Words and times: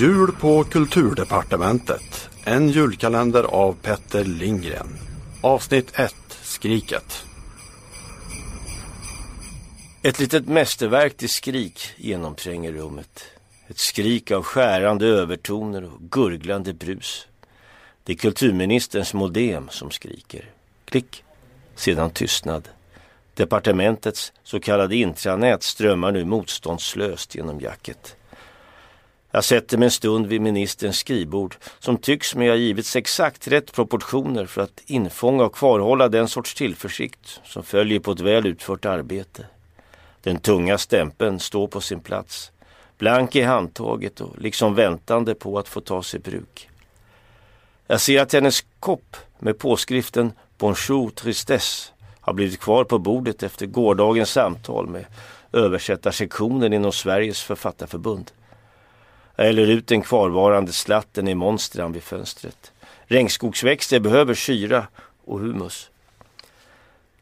Jul 0.00 0.32
på 0.32 0.64
Kulturdepartementet. 0.64 2.30
En 2.44 2.68
julkalender 2.68 3.42
av 3.42 3.72
Petter 3.82 4.24
Lindgren. 4.24 4.88
Avsnitt 5.42 5.98
1. 5.98 6.14
Skriket. 6.42 7.24
Ett 10.02 10.18
litet 10.18 10.48
mästerverk 10.48 11.16
till 11.16 11.28
skrik 11.28 11.80
genomtränger 11.96 12.72
rummet. 12.72 13.24
Ett 13.68 13.78
skrik 13.78 14.30
av 14.30 14.42
skärande 14.42 15.06
övertoner 15.06 15.84
och 15.84 16.00
gurglande 16.00 16.74
brus. 16.74 17.26
Det 18.04 18.12
är 18.12 18.16
kulturministerns 18.16 19.14
modem 19.14 19.68
som 19.68 19.90
skriker. 19.90 20.50
Klick. 20.84 21.24
Sedan 21.74 22.10
tystnad. 22.10 22.68
Departementets 23.34 24.32
så 24.42 24.60
kallade 24.60 24.96
intranät 24.96 25.62
strömmar 25.62 26.12
nu 26.12 26.24
motståndslöst 26.24 27.34
genom 27.34 27.60
jacket. 27.60 28.16
Jag 29.32 29.44
sätter 29.44 29.78
mig 29.78 29.86
en 29.86 29.90
stund 29.90 30.26
vid 30.26 30.40
ministerns 30.40 30.96
skrivbord 30.96 31.56
som 31.78 31.96
tycks 31.96 32.34
mig 32.34 32.48
ha 32.48 32.56
givits 32.56 32.96
exakt 32.96 33.48
rätt 33.48 33.72
proportioner 33.72 34.46
för 34.46 34.62
att 34.62 34.82
infånga 34.86 35.44
och 35.44 35.54
kvarhålla 35.54 36.08
den 36.08 36.28
sorts 36.28 36.54
tillförsikt 36.54 37.40
som 37.44 37.62
följer 37.62 38.00
på 38.00 38.12
ett 38.12 38.20
väl 38.20 38.46
utfört 38.46 38.84
arbete. 38.84 39.46
Den 40.22 40.40
tunga 40.40 40.78
stämpeln 40.78 41.40
står 41.40 41.68
på 41.68 41.80
sin 41.80 42.00
plats, 42.00 42.52
blank 42.98 43.36
i 43.36 43.42
handtaget 43.42 44.20
och 44.20 44.38
liksom 44.38 44.74
väntande 44.74 45.34
på 45.34 45.58
att 45.58 45.68
få 45.68 45.80
tas 45.80 46.14
i 46.14 46.18
bruk. 46.18 46.68
Jag 47.86 48.00
ser 48.00 48.22
att 48.22 48.32
hennes 48.32 48.64
kopp 48.80 49.16
med 49.38 49.58
påskriften 49.58 50.32
Bonjour 50.58 51.10
Tristesse 51.10 51.92
har 52.20 52.32
blivit 52.32 52.60
kvar 52.60 52.84
på 52.84 52.98
bordet 52.98 53.42
efter 53.42 53.66
gårdagens 53.66 54.30
samtal 54.30 54.86
med 54.86 55.04
översättarsektionen 55.52 56.72
inom 56.72 56.92
Sveriges 56.92 57.42
författarförbund. 57.42 58.30
Jag 59.40 59.46
häller 59.46 59.66
ut 59.66 59.86
den 59.86 60.02
kvarvarande 60.02 60.72
slatten 60.72 61.28
i 61.28 61.34
monstran 61.34 61.92
vid 61.92 62.02
fönstret. 62.02 62.72
Regnskogsväxter 63.04 64.00
behöver 64.00 64.34
syra 64.34 64.86
och 65.24 65.40
humus. 65.40 65.90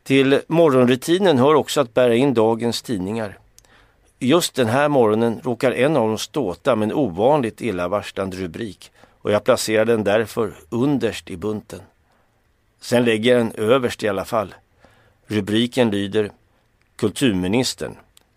Till 0.03 0.41
morgonrutinen 0.47 1.39
hör 1.39 1.55
också 1.55 1.81
att 1.81 1.95
bära 1.95 2.15
in 2.15 2.34
dagens 2.34 2.83
tidningar. 2.83 3.39
Just 4.19 4.55
den 4.55 4.67
här 4.67 4.89
morgonen 4.89 5.41
råkar 5.45 5.73
en 5.73 5.97
av 5.97 6.09
dem 6.09 6.19
ståta 6.19 6.77
med 6.77 6.87
en 6.87 6.97
ovanligt 6.97 7.61
illavarslande 7.61 8.37
rubrik 8.37 8.92
och 9.23 9.33
jag 9.33 9.45
placerar 9.45 9.85
den 9.85 10.05
därför 10.05 10.53
underst 10.69 11.31
i 11.31 11.37
bunten. 11.37 11.81
Sen 12.81 13.05
lägger 13.05 13.33
jag 13.33 13.41
den 13.41 13.53
överst 13.53 14.03
i 14.03 14.09
alla 14.09 14.25
fall. 14.25 14.55
Rubriken 15.27 15.91
lyder 15.91 16.31
Kulturministern. 16.97 17.97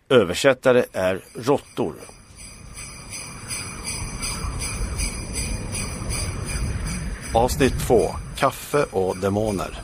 Översättare 0.10 0.84
är 0.94 1.22
råttor. 1.36 1.96
Avsnitt 7.34 7.74
2. 7.88 8.02
Kaffe 8.38 8.86
och 8.92 9.18
demoner. 9.18 9.82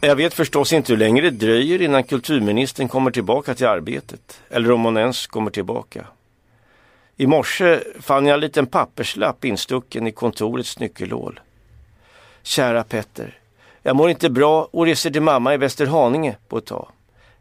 Jag 0.00 0.16
vet 0.16 0.34
förstås 0.34 0.72
inte 0.72 0.92
hur 0.92 0.98
länge 0.98 1.20
det 1.20 1.30
dröjer 1.30 1.82
innan 1.82 2.04
kulturministern 2.04 2.88
kommer 2.88 3.10
tillbaka 3.10 3.54
till 3.54 3.66
arbetet. 3.66 4.40
Eller 4.50 4.70
om 4.70 4.84
hon 4.84 4.96
ens 4.96 5.26
kommer 5.26 5.50
tillbaka. 5.50 6.06
I 7.16 7.26
morse 7.26 7.80
fann 8.00 8.26
jag 8.26 8.34
en 8.34 8.40
liten 8.40 8.66
papperslapp 8.66 9.44
instucken 9.44 10.06
i 10.06 10.12
kontorets 10.12 10.78
nyckelhål. 10.78 11.40
Kära 12.42 12.84
Petter. 12.84 13.38
Jag 13.82 13.96
mår 13.96 14.10
inte 14.10 14.30
bra 14.30 14.68
och 14.70 14.86
reser 14.86 15.10
till 15.10 15.22
mamma 15.22 15.54
i 15.54 15.56
Västerhaninge 15.56 16.36
på 16.48 16.58
ett 16.58 16.66
tag. 16.66 16.88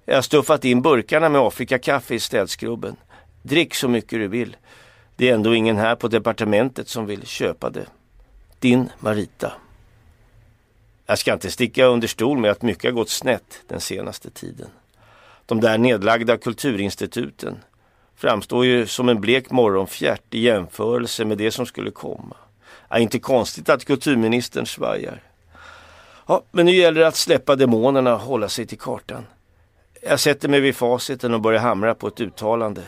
Jag 0.05 0.15
har 0.15 0.21
stuffat 0.21 0.65
in 0.65 0.81
burkarna 0.81 1.29
med 1.29 1.41
Afrikakaffe 1.41 2.15
i 2.15 2.19
städskrubben. 2.19 2.95
Drick 3.41 3.75
så 3.75 3.87
mycket 3.87 4.19
du 4.19 4.27
vill. 4.27 4.55
Det 5.17 5.29
är 5.29 5.33
ändå 5.33 5.55
ingen 5.55 5.77
här 5.77 5.95
på 5.95 6.07
departementet 6.07 6.87
som 6.87 7.05
vill 7.05 7.25
köpa 7.25 7.69
det. 7.69 7.85
Din 8.59 8.89
Marita. 8.99 9.53
Jag 11.05 11.19
ska 11.19 11.33
inte 11.33 11.51
sticka 11.51 11.85
under 11.85 12.07
stol 12.07 12.37
med 12.37 12.51
att 12.51 12.61
mycket 12.61 12.83
har 12.83 12.91
gått 12.91 13.09
snett 13.09 13.61
den 13.67 13.81
senaste 13.81 14.29
tiden. 14.29 14.67
De 15.45 15.61
där 15.61 15.77
nedlagda 15.77 16.37
kulturinstituten 16.37 17.57
framstår 18.15 18.65
ju 18.65 18.87
som 18.87 19.09
en 19.09 19.21
blek 19.21 19.51
morgonfjärt 19.51 20.33
i 20.33 20.39
jämförelse 20.39 21.25
med 21.25 21.37
det 21.37 21.51
som 21.51 21.65
skulle 21.65 21.91
komma. 21.91 22.35
Ja, 22.89 22.99
inte 22.99 23.19
konstigt 23.19 23.69
att 23.69 23.85
kulturministern 23.85 24.65
svajar. 24.65 25.23
Ja, 26.27 26.43
men 26.51 26.65
nu 26.65 26.71
gäller 26.71 27.01
det 27.01 27.07
att 27.07 27.15
släppa 27.15 27.55
demonerna 27.55 28.13
och 28.13 28.21
hålla 28.21 28.49
sig 28.49 28.65
till 28.65 28.79
kartan. 28.79 29.25
Jag 30.01 30.19
sätter 30.19 30.49
mig 30.49 30.59
vid 30.59 30.75
faciten 30.75 31.33
och 31.33 31.41
börjar 31.41 31.61
hamra 31.61 31.95
på 31.95 32.07
ett 32.07 32.21
uttalande. 32.21 32.81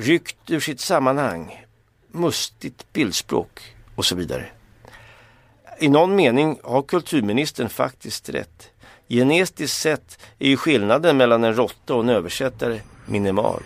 Ryckt 0.00 0.50
ur 0.50 0.60
sitt 0.60 0.80
sammanhang, 0.80 1.66
mustigt 2.12 2.92
bildspråk 2.92 3.60
och 3.94 4.04
så 4.04 4.16
vidare. 4.16 4.46
I 5.78 5.88
någon 5.88 6.16
mening 6.16 6.58
har 6.62 6.82
kulturministern 6.82 7.68
faktiskt 7.68 8.28
rätt. 8.28 8.70
Genetiskt 9.08 9.78
sett 9.78 10.18
är 10.38 10.48
ju 10.48 10.56
skillnaden 10.56 11.16
mellan 11.16 11.44
en 11.44 11.54
råtta 11.54 11.94
och 11.94 12.02
en 12.02 12.08
översättare 12.08 12.80
minimal. 13.06 13.62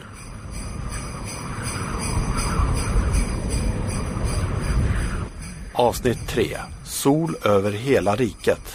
Avsnitt 5.72 6.28
3. 6.28 6.58
Sol 6.84 7.36
över 7.44 7.70
hela 7.70 8.16
riket. 8.16 8.74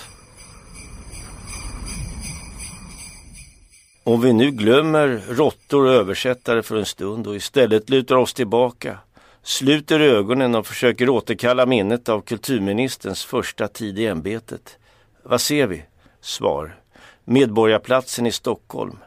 Om 4.08 4.22
vi 4.22 4.34
nu 4.34 4.52
glömmer 4.52 5.22
råttor 5.30 5.86
och 5.86 5.94
översättare 5.94 6.64
för 6.64 6.76
en 6.76 6.86
stund 6.86 7.28
och 7.28 7.36
istället 7.36 7.90
lutar 7.90 8.16
oss 8.16 8.34
tillbaka, 8.34 8.98
sluter 9.44 10.00
ögonen 10.00 10.56
och 10.56 10.68
försöker 10.68 11.10
återkalla 11.10 11.66
minnet 11.66 12.10
av 12.10 12.22
kulturministerns 12.22 13.26
första 13.26 13.68
tid 13.68 14.00
i 14.00 14.06
ämbetet. 14.06 14.78
Vad 15.24 15.42
ser 15.42 15.68
vi? 15.68 15.84
Svar. 16.22 16.76
Medborgarplatsen 17.24 18.26
i 18.26 18.32
Stockholm. 18.32 18.98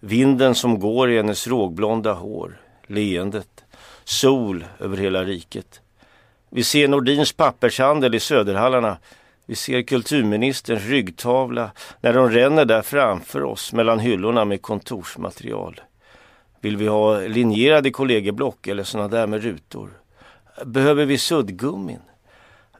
Vinden 0.00 0.54
som 0.54 0.80
går 0.80 1.10
i 1.10 1.16
hennes 1.16 1.46
rågblonda 1.46 2.12
hår. 2.12 2.60
Leendet. 2.86 3.64
Sol 4.04 4.64
över 4.80 4.96
hela 4.96 5.24
riket. 5.24 5.80
Vi 6.50 6.64
ser 6.64 6.88
Nordins 6.88 7.32
pappershandel 7.32 8.14
i 8.14 8.20
Söderhallarna. 8.20 8.96
Vi 9.46 9.54
ser 9.54 9.82
kulturministerns 9.82 10.84
ryggtavla 10.84 11.70
när 12.00 12.12
de 12.12 12.30
ränner 12.30 12.64
där 12.64 12.82
framför 12.82 13.42
oss 13.42 13.72
mellan 13.72 13.98
hyllorna 13.98 14.44
med 14.44 14.62
kontorsmaterial. 14.62 15.80
Vill 16.60 16.76
vi 16.76 16.86
ha 16.86 17.18
linjerade 17.18 17.90
kollegieblock 17.90 18.66
eller 18.66 18.84
sådana 18.84 19.08
där 19.08 19.26
med 19.26 19.42
rutor? 19.42 19.90
Behöver 20.64 21.04
vi 21.04 21.18
suddgummin? 21.18 22.00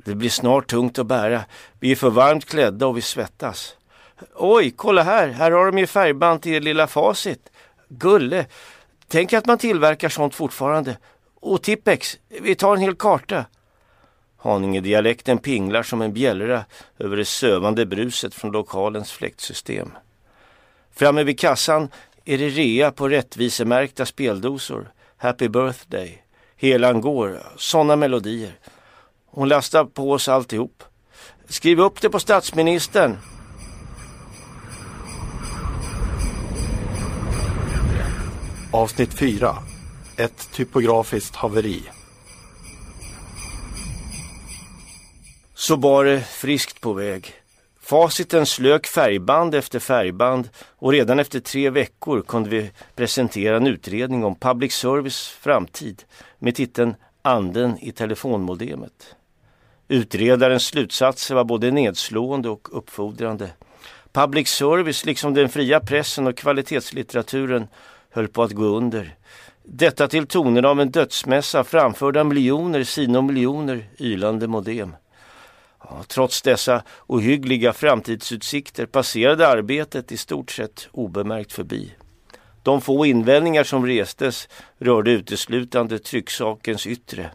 Det 0.04 0.14
blir 0.14 0.30
snart 0.30 0.66
tungt 0.66 0.98
att 0.98 1.06
bära. 1.06 1.44
Vi 1.80 1.92
är 1.92 1.96
för 1.96 2.10
varmt 2.10 2.44
klädda 2.44 2.86
och 2.86 2.96
vi 2.96 3.02
svettas. 3.02 3.76
Oj, 4.34 4.70
kolla 4.76 5.02
här! 5.02 5.28
Här 5.28 5.50
har 5.50 5.66
de 5.66 5.78
ju 5.78 5.86
färgband 5.86 6.42
till 6.42 6.62
lilla 6.62 6.86
facit. 6.86 7.50
Gulle! 7.88 8.46
Tänk 9.08 9.32
att 9.32 9.46
man 9.46 9.58
tillverkar 9.58 10.08
sånt 10.08 10.34
fortfarande. 10.34 10.96
Och 11.40 11.62
Tippex, 11.62 12.18
vi 12.40 12.54
tar 12.54 12.76
en 12.76 12.82
hel 12.82 12.94
karta. 12.94 13.44
Haningedialekten 14.44 15.38
pinglar 15.38 15.82
som 15.82 16.02
en 16.02 16.12
bjällra 16.12 16.64
över 16.98 17.16
det 17.16 17.24
sövande 17.24 17.86
bruset 17.86 18.34
från 18.34 18.52
lokalens 18.52 19.12
fläktsystem. 19.12 19.90
Framme 20.94 21.24
vid 21.24 21.38
kassan 21.38 21.88
är 22.24 22.38
det 22.38 22.48
rea 22.48 22.90
på 22.90 23.08
rättvisemärkta 23.08 24.06
speldosor. 24.06 24.92
Happy 25.16 25.48
birthday. 25.48 26.22
Helan 26.56 27.00
går. 27.00 27.42
Sådana 27.56 27.96
melodier. 27.96 28.58
Hon 29.26 29.48
lastar 29.48 29.84
på 29.84 30.12
oss 30.12 30.28
alltihop. 30.28 30.82
Skriv 31.48 31.80
upp 31.80 32.00
det 32.00 32.10
på 32.10 32.18
statsministern. 32.20 33.16
Avsnitt 38.72 39.18
4. 39.18 39.56
Ett 40.16 40.52
typografiskt 40.52 41.36
haveri. 41.36 41.82
Så 45.66 45.76
var 45.76 46.04
det 46.04 46.20
friskt 46.20 46.80
på 46.80 46.92
väg. 46.92 47.32
Faciten 47.80 48.46
slök 48.46 48.86
färgband 48.86 49.54
efter 49.54 49.78
färgband 49.78 50.48
och 50.58 50.92
redan 50.92 51.18
efter 51.18 51.40
tre 51.40 51.70
veckor 51.70 52.22
kunde 52.22 52.50
vi 52.50 52.70
presentera 52.94 53.56
en 53.56 53.66
utredning 53.66 54.24
om 54.24 54.34
public 54.34 54.72
service 54.72 55.28
framtid 55.40 56.02
med 56.38 56.54
titeln 56.54 56.94
Anden 57.22 57.78
i 57.78 57.92
telefonmodemet. 57.92 59.16
Utredarens 59.88 60.66
slutsatser 60.66 61.34
var 61.34 61.44
både 61.44 61.70
nedslående 61.70 62.48
och 62.48 62.78
uppfordrande. 62.78 63.50
Public 64.12 64.48
service, 64.48 65.04
liksom 65.04 65.34
den 65.34 65.48
fria 65.48 65.80
pressen 65.80 66.26
och 66.26 66.36
kvalitetslitteraturen, 66.36 67.68
höll 68.10 68.28
på 68.28 68.42
att 68.42 68.52
gå 68.52 68.64
under. 68.64 69.14
Detta 69.62 70.08
till 70.08 70.26
tonen 70.26 70.64
av 70.64 70.80
en 70.80 70.90
dödsmässa 70.90 71.64
framförda 71.64 72.20
av 72.20 72.26
miljoner 72.26 72.84
sino 72.84 73.22
miljoner 73.22 73.84
ylande 73.98 74.46
modem. 74.46 74.94
Ja, 75.90 76.02
trots 76.08 76.42
dessa 76.42 76.82
ohyggliga 77.06 77.72
framtidsutsikter 77.72 78.86
passerade 78.86 79.48
arbetet 79.48 80.12
i 80.12 80.16
stort 80.16 80.50
sett 80.50 80.88
obemärkt 80.92 81.52
förbi. 81.52 81.94
De 82.62 82.80
få 82.80 83.06
invändningar 83.06 83.64
som 83.64 83.86
restes 83.86 84.48
rörde 84.78 85.10
uteslutande 85.10 85.98
trycksakens 85.98 86.86
yttre. 86.86 87.30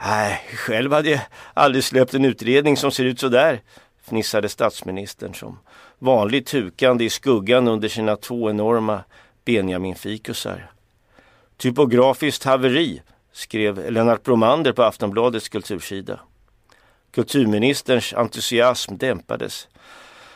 Nej, 0.00 0.40
själv 0.54 0.92
hade 0.92 1.10
jag 1.10 1.20
aldrig 1.54 1.84
släppt 1.84 2.14
en 2.14 2.24
utredning 2.24 2.76
som 2.76 2.90
ser 2.90 3.04
ut 3.04 3.20
så 3.20 3.28
där, 3.28 3.60
fnissade 4.02 4.48
statsministern 4.48 5.34
som 5.34 5.58
vanligt 5.98 6.54
hukande 6.54 7.04
i 7.04 7.10
skuggan 7.10 7.68
under 7.68 7.88
sina 7.88 8.16
två 8.16 8.50
enorma 8.50 9.04
Benjamin-fikusar. 9.44 10.70
Typografiskt 11.56 12.44
haveri, 12.44 13.02
skrev 13.32 13.90
Lennart 13.90 14.22
Bromander 14.22 14.72
på 14.72 14.82
Aftonbladets 14.82 15.48
kultursida. 15.48 16.20
Kulturministerns 17.16 18.14
entusiasm 18.14 18.96
dämpades. 18.96 19.68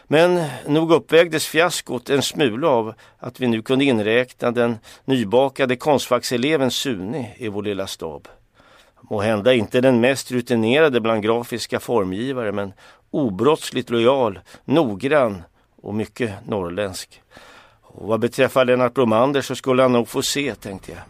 Men 0.05 0.45
nog 0.67 0.93
uppvägdes 0.93 1.47
fiaskot 1.47 2.11
en 2.11 2.23
smula 2.23 2.69
av 2.69 2.95
att 3.19 3.41
vi 3.41 3.47
nu 3.47 3.63
kunde 3.63 3.85
inräkna 3.85 4.51
den 4.51 4.79
nybakade 5.05 5.77
konstfackseleven 5.77 6.71
Sune 6.71 7.35
i 7.37 7.49
vår 7.49 7.63
lilla 7.63 7.87
stab. 7.87 8.29
Må 9.01 9.21
hända 9.21 9.55
inte 9.55 9.81
den 9.81 10.01
mest 10.01 10.31
rutinerade 10.31 11.01
bland 11.01 11.23
grafiska 11.23 11.81
formgivare 11.81 12.53
men 12.53 12.73
obrottsligt 13.11 13.91
lojal, 13.91 14.39
noggrann 14.65 15.43
och 15.83 15.95
mycket 15.95 16.47
norrländsk. 16.47 17.23
Och 17.83 18.09
vad 18.09 18.21
beträffar 18.21 18.65
Lennart 18.65 18.95
Bromander 18.95 19.43
så 19.43 19.55
skulle 19.55 19.83
han 19.83 19.93
nog 19.93 20.09
få 20.09 20.23
se, 20.23 20.55
tänkte 20.55 20.93
jag. 20.93 21.01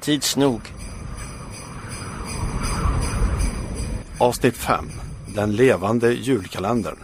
Tids 0.00 0.36
nog. 0.36 0.60
Avsnitt 4.18 4.56
5. 4.56 5.05
Den 5.36 5.56
levande 5.56 6.12
julkalendern. 6.12 6.96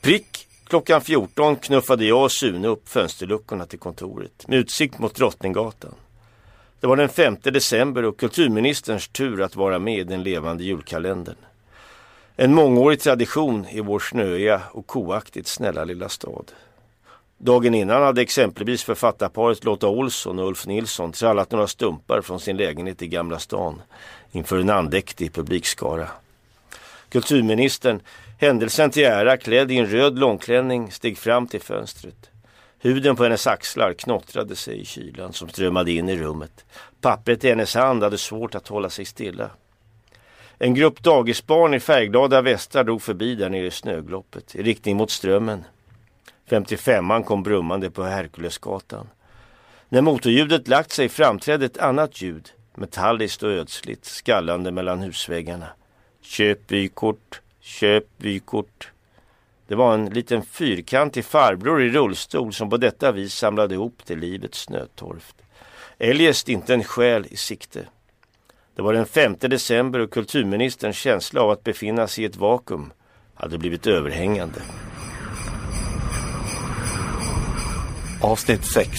Prick 0.00 0.46
klockan 0.64 1.00
14 1.00 1.56
knuffade 1.56 2.04
jag 2.04 2.22
och 2.22 2.32
Sune 2.32 2.68
upp 2.68 2.88
fönsterluckorna 2.88 3.66
till 3.66 3.78
kontoret 3.78 4.48
med 4.48 4.58
utsikt 4.58 4.98
mot 4.98 5.14
Drottninggatan. 5.14 5.94
Det 6.80 6.86
var 6.86 6.96
den 6.96 7.08
5 7.08 7.36
december 7.42 8.04
och 8.04 8.18
kulturministerns 8.18 9.08
tur 9.08 9.42
att 9.42 9.56
vara 9.56 9.78
med 9.78 9.98
i 9.98 10.04
den 10.04 10.22
levande 10.22 10.64
julkalendern. 10.64 11.36
En 12.36 12.54
mångårig 12.54 13.00
tradition 13.00 13.66
i 13.70 13.80
vår 13.80 13.98
snöiga 13.98 14.62
och 14.70 14.86
koaktigt 14.86 15.46
snälla 15.46 15.84
lilla 15.84 16.08
stad. 16.08 16.52
Dagen 17.38 17.74
innan 17.74 18.02
hade 18.02 18.22
exempelvis 18.22 18.84
författarparet 18.84 19.64
Lotta 19.64 19.88
Olsson 19.88 20.38
och 20.38 20.48
Ulf 20.48 20.66
Nilsson 20.66 21.12
trallat 21.12 21.50
några 21.50 21.66
stumpar 21.66 22.20
från 22.20 22.40
sin 22.40 22.56
lägenhet 22.56 23.02
i 23.02 23.06
Gamla 23.06 23.38
stan 23.38 23.82
inför 24.32 24.58
en 24.58 24.70
andäktig 24.70 25.32
publikskara. 25.32 26.08
Kulturministern, 27.08 28.00
händelsen 28.40 28.90
till 28.90 29.04
ära 29.04 29.36
klädd 29.36 29.70
i 29.70 29.76
en 29.76 29.86
röd 29.86 30.18
långklänning, 30.18 30.90
steg 30.90 31.18
fram 31.18 31.46
till 31.46 31.60
fönstret. 31.60 32.30
Huden 32.78 33.16
på 33.16 33.22
hennes 33.22 33.46
axlar 33.46 33.92
knottrade 33.92 34.56
sig 34.56 34.80
i 34.80 34.84
kylan 34.84 35.32
som 35.32 35.48
strömmade 35.48 35.92
in 35.92 36.08
i 36.08 36.16
rummet. 36.16 36.64
Pappret 37.00 37.44
i 37.44 37.48
hennes 37.48 37.74
hand 37.74 38.02
hade 38.02 38.18
svårt 38.18 38.54
att 38.54 38.68
hålla 38.68 38.90
sig 38.90 39.04
stilla. 39.04 39.50
En 40.58 40.74
grupp 40.74 41.02
dagisbarn 41.02 41.74
i 41.74 41.80
färgglada 41.80 42.42
västar 42.42 42.84
drog 42.84 43.02
förbi 43.02 43.34
där 43.34 43.50
nere 43.50 43.66
i 43.66 43.70
snögloppet 43.70 44.54
i 44.54 44.62
riktning 44.62 44.96
mot 44.96 45.10
strömmen. 45.10 45.64
55an 46.48 47.24
kom 47.24 47.42
brummande 47.42 47.90
på 47.90 48.02
Herkulesgatan. 48.02 49.08
När 49.88 50.00
motorljudet 50.00 50.68
lagt 50.68 50.90
sig 50.92 51.08
framträdde 51.08 51.66
ett 51.66 51.78
annat 51.78 52.22
ljud, 52.22 52.52
metalliskt 52.74 53.42
och 53.42 53.50
ödsligt, 53.50 54.04
skallande 54.04 54.72
mellan 54.72 55.00
husväggarna. 55.00 55.66
Köp 56.20 56.70
vykort, 56.70 57.40
köp 57.60 58.04
vykort. 58.16 58.90
Det 59.66 59.74
var 59.74 59.94
en 59.94 60.04
liten 60.04 60.42
fyrkantig 60.42 61.24
farbror 61.24 61.82
i 61.82 61.90
rullstol 61.90 62.52
som 62.52 62.70
på 62.70 62.76
detta 62.76 63.12
vis 63.12 63.34
samlade 63.34 63.74
ihop 63.74 64.04
till 64.04 64.18
livets 64.18 64.58
snötorft. 64.58 65.36
Eljest 65.98 66.48
inte 66.48 66.74
en 66.74 66.84
själ 66.84 67.26
i 67.30 67.36
sikte. 67.36 67.86
Det 68.74 68.82
var 68.82 68.92
den 68.92 69.06
5 69.06 69.36
december 69.40 69.98
och 69.98 70.10
kulturministerns 70.10 70.96
känsla 70.96 71.42
av 71.42 71.50
att 71.50 71.64
befinna 71.64 72.06
sig 72.06 72.24
i 72.24 72.26
ett 72.26 72.36
vakuum 72.36 72.92
hade 73.34 73.58
blivit 73.58 73.86
överhängande. 73.86 74.60
Avsnitt 78.24 78.64
6. 78.64 78.90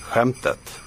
Skämtet. 0.00 0.80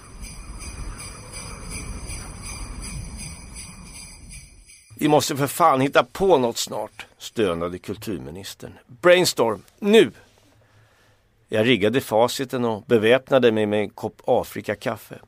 Vi 4.99 5.07
måste 5.07 5.37
för 5.37 5.47
fan 5.47 5.81
hitta 5.81 6.03
på 6.03 6.37
något 6.37 6.57
snart, 6.57 7.05
stönade 7.17 7.79
kulturministern. 7.79 8.73
Brainstorm, 8.87 9.63
nu! 9.79 10.11
Jag 11.47 11.67
riggade 11.67 12.01
faciten 12.01 12.65
och 12.65 12.83
beväpnade 12.87 13.51
mig 13.51 13.65
med 13.65 13.79
en 13.79 13.89
kopp 13.89 14.21
Afrikakaffe. 14.25 15.19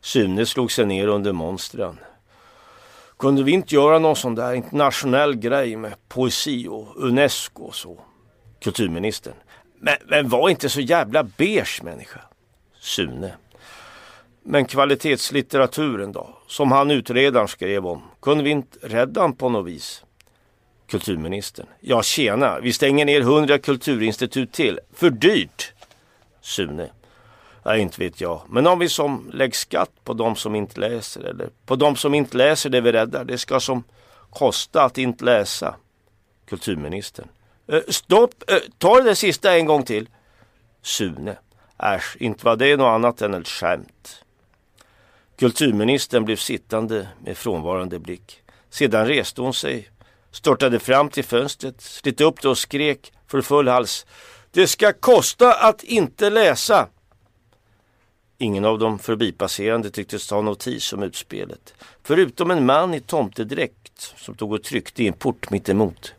Sune 0.00 0.46
slog 0.46 0.72
sig 0.72 0.86
ner 0.86 1.06
under 1.06 1.32
monstren. 1.32 1.98
Kunde 3.18 3.42
vi 3.42 3.52
inte 3.52 3.74
göra 3.74 3.98
någon 3.98 4.16
sån 4.16 4.34
där 4.34 4.54
internationell 4.54 5.36
grej 5.36 5.76
med 5.76 5.94
poesi 6.08 6.68
och 6.68 6.96
Unesco 6.96 7.62
och 7.62 7.74
så? 7.74 7.98
Kulturministern. 8.60 9.34
Men, 9.78 9.96
men 10.06 10.28
var 10.28 10.48
inte 10.48 10.68
så 10.68 10.80
jävla 10.80 11.22
beige 11.22 11.82
människa. 11.82 12.20
Sune. 12.80 13.32
Men 14.42 14.64
kvalitetslitteraturen 14.64 16.12
då? 16.12 16.36
Som 16.46 16.72
han 16.72 16.90
utredaren 16.90 17.48
skrev 17.48 17.86
om. 17.86 18.02
Kunde 18.20 18.44
vi 18.44 18.50
inte 18.50 18.78
rädda 18.82 19.20
han 19.20 19.32
på 19.32 19.48
något 19.48 19.66
vis? 19.66 20.04
Kulturministern. 20.88 21.66
Ja 21.80 22.02
tjena, 22.02 22.60
vi 22.60 22.72
stänger 22.72 23.04
ner 23.04 23.20
hundra 23.20 23.58
kulturinstitut 23.58 24.52
till. 24.52 24.80
För 24.92 25.10
dyrt. 25.10 25.72
Sune. 26.40 26.90
Ja, 27.62 27.76
inte 27.76 28.00
vet 28.00 28.20
jag. 28.20 28.42
Men 28.48 28.66
om 28.66 28.78
vi 28.78 28.88
som 28.88 29.30
lägger 29.32 29.54
skatt 29.54 29.90
på 30.04 30.12
de 30.12 30.36
som 30.36 30.54
inte 30.54 30.80
läser 30.80 31.24
eller 31.24 31.48
på 31.66 31.76
de 31.76 31.96
som 31.96 32.14
inte 32.14 32.36
läser 32.36 32.70
det 32.70 32.80
vi 32.80 32.92
räddar. 32.92 33.24
Det 33.24 33.38
ska 33.38 33.60
som 33.60 33.84
kosta 34.30 34.84
att 34.84 34.98
inte 34.98 35.24
läsa. 35.24 35.74
Kulturministern. 36.48 37.28
Eh, 37.68 37.80
stopp, 37.88 38.50
eh, 38.50 38.58
ta 38.78 38.96
det 38.96 39.02
där 39.04 39.14
sista 39.14 39.56
en 39.56 39.66
gång 39.66 39.82
till. 39.82 40.08
Sune. 40.82 41.36
Äsch, 41.78 42.16
inte 42.20 42.44
var 42.44 42.56
det 42.56 42.76
något 42.76 42.94
annat 42.94 43.22
än 43.22 43.34
ett 43.34 43.48
skämt. 43.48 44.24
Kulturministern 45.38 46.24
blev 46.24 46.36
sittande 46.36 47.08
med 47.24 47.36
frånvarande 47.36 47.98
blick. 47.98 48.42
Sedan 48.70 49.06
reste 49.06 49.40
hon 49.40 49.54
sig, 49.54 49.90
störtade 50.30 50.78
fram 50.78 51.08
till 51.08 51.24
fönstret, 51.24 51.80
slet 51.80 52.20
upp 52.20 52.42
det 52.42 52.48
och 52.48 52.58
skrek 52.58 53.12
för 53.26 53.40
full 53.42 53.68
hals. 53.68 54.06
Det 54.50 54.66
ska 54.66 54.92
kosta 54.92 55.54
att 55.54 55.84
inte 55.84 56.30
läsa! 56.30 56.88
Ingen 58.38 58.64
av 58.64 58.78
de 58.78 58.98
förbipasserande 58.98 59.90
tycktes 59.90 60.26
ta 60.26 60.42
notis 60.42 60.92
om 60.92 61.02
utspelet. 61.02 61.74
Förutom 62.02 62.50
en 62.50 62.66
man 62.66 62.94
i 62.94 63.00
tomtedräkt 63.00 64.14
som 64.16 64.34
tog 64.34 64.52
och 64.52 64.62
tryckte 64.62 65.02
i 65.02 65.06
en 65.06 65.12
port 65.12 65.50
mittemot. 65.50 66.14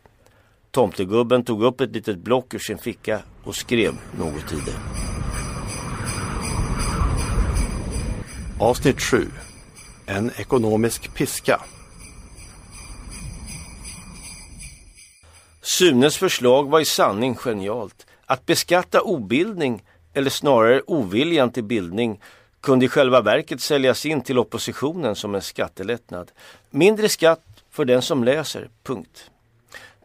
Tomtegubben 0.78 1.44
tog 1.44 1.62
upp 1.62 1.80
ett 1.80 1.90
litet 1.90 2.18
block 2.18 2.54
ur 2.54 2.58
sin 2.58 2.78
ficka 2.78 3.22
och 3.44 3.56
skrev 3.56 3.94
något 4.18 4.52
i 4.52 4.56
det. 4.66 4.76
Avsnitt 8.64 9.00
7. 9.00 9.26
En 10.06 10.30
ekonomisk 10.36 11.14
piska. 11.14 11.60
Sunes 15.62 16.16
förslag 16.16 16.70
var 16.70 16.80
i 16.80 16.84
sanning 16.84 17.34
genialt. 17.34 18.06
Att 18.26 18.46
beskatta 18.46 19.00
obildning, 19.00 19.82
eller 20.14 20.30
snarare 20.30 20.82
oviljan 20.86 21.52
till 21.52 21.64
bildning, 21.64 22.20
kunde 22.60 22.84
i 22.84 22.88
själva 22.88 23.20
verket 23.20 23.60
säljas 23.60 24.06
in 24.06 24.20
till 24.20 24.38
oppositionen 24.38 25.16
som 25.16 25.34
en 25.34 25.42
skattelättnad. 25.42 26.32
Mindre 26.70 27.08
skatt 27.08 27.44
för 27.70 27.84
den 27.84 28.02
som 28.02 28.24
läser, 28.24 28.70
punkt. 28.82 29.30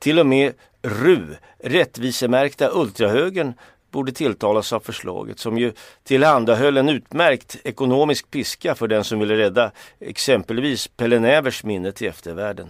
Till 0.04 0.20
och 0.20 0.26
med 0.26 0.54
RU, 0.82 1.36
rättvisemärkta 1.60 2.70
ultrahögern, 2.74 3.54
borde 3.92 4.12
tilltalas 4.12 4.74
av 4.74 4.80
förslaget 4.80 5.40
som 5.40 5.58
ju 5.58 5.74
tillhandahöll 6.04 6.78
en 6.78 6.90
utmärkt 6.90 7.58
ekonomisk 7.64 8.32
piska 8.32 8.76
för 8.76 8.88
den 8.88 9.04
som 9.04 9.20
ville 9.20 9.38
rädda 9.38 9.72
exempelvis 10.00 10.88
Pelle 10.88 11.20
Nävers 11.20 11.64
minne 11.64 11.92
till 11.92 12.08
eftervärlden. 12.08 12.70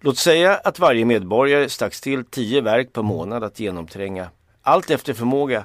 Låt 0.00 0.18
säga 0.18 0.54
att 0.54 0.78
varje 0.78 1.04
medborgare 1.04 1.68
stacks 1.68 2.00
till 2.00 2.24
tio 2.24 2.60
verk 2.60 2.92
per 2.92 3.02
månad 3.02 3.44
att 3.44 3.60
genomtränga, 3.60 4.30
allt 4.62 4.90
efter 4.90 5.14
förmåga, 5.14 5.64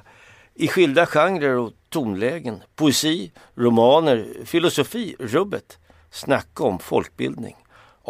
i 0.54 0.68
skilda 0.68 1.06
genrer 1.06 1.56
och 1.56 1.72
tonlägen, 1.88 2.62
poesi, 2.76 3.32
romaner, 3.54 4.26
filosofi, 4.44 5.16
rubbet. 5.18 5.78
Snacka 6.10 6.64
om 6.64 6.78
folkbildning. 6.78 7.56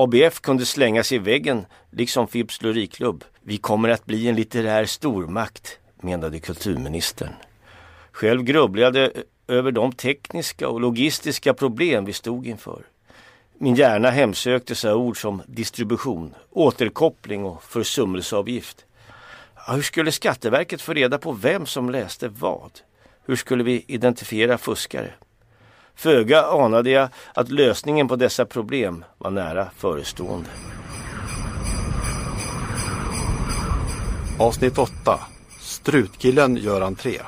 ABF 0.01 0.41
kunde 0.41 0.67
slängas 0.67 1.13
i 1.13 1.19
väggen, 1.19 1.67
liksom 1.91 2.29
Fibs 2.29 2.63
Luriklubb. 2.63 3.25
Vi 3.43 3.59
kommer 3.59 3.89
att 3.89 4.07
bli 4.07 4.29
en 4.29 4.37
litterär 4.37 4.85
stormakt, 4.85 5.79
menade 6.01 6.41
kulturministern. 6.41 7.33
Själv 8.13 8.43
grubblade 8.43 9.01
jag 9.01 9.11
över 9.57 9.73
de 9.73 9.93
tekniska 9.93 10.69
och 10.69 10.81
logistiska 10.81 11.55
problem 11.55 12.05
vi 12.05 12.13
stod 12.13 12.47
inför. 12.47 12.83
Min 13.59 13.75
hjärna 13.75 14.11
hemsöktes 14.11 14.85
av 14.85 14.97
ord 14.97 15.21
som 15.21 15.43
distribution, 15.47 16.35
återkoppling 16.51 17.45
och 17.45 17.63
försummelseavgift. 17.63 18.85
Hur 19.67 19.83
skulle 19.83 20.13
Skatteverket 20.13 20.83
få 20.83 20.93
reda 20.93 21.19
på 21.19 21.33
vem 21.33 21.67
som 21.67 21.91
läste 21.91 22.29
vad? 22.29 22.71
Hur 23.27 23.37
skulle 23.37 23.65
vi 23.65 23.85
identifiera 23.87 24.59
fuskare? 24.59 25.13
Föga 25.99 26.43
anade 26.43 26.91
jag 26.91 27.09
att 27.35 27.51
lösningen 27.51 28.09
på 28.09 28.17
dessa 28.17 28.45
problem 28.45 29.05
var 29.19 29.31
nära 29.31 29.71
förestående. 29.77 30.49
Avsnitt 34.39 34.79
8. 34.79 35.21
Strutkillen 35.61 36.57
gör 36.57 36.81
entré. 36.81 37.21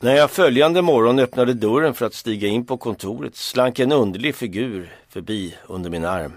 När 0.00 0.14
jag 0.14 0.30
följande 0.30 0.82
morgon 0.82 1.18
öppnade 1.18 1.54
dörren 1.54 1.94
för 1.94 2.06
att 2.06 2.14
stiga 2.14 2.48
in 2.48 2.66
på 2.66 2.76
kontoret 2.76 3.36
slank 3.36 3.78
en 3.78 3.92
underlig 3.92 4.34
figur 4.34 4.96
förbi 5.08 5.56
under 5.66 5.90
min 5.90 6.04
arm. 6.04 6.32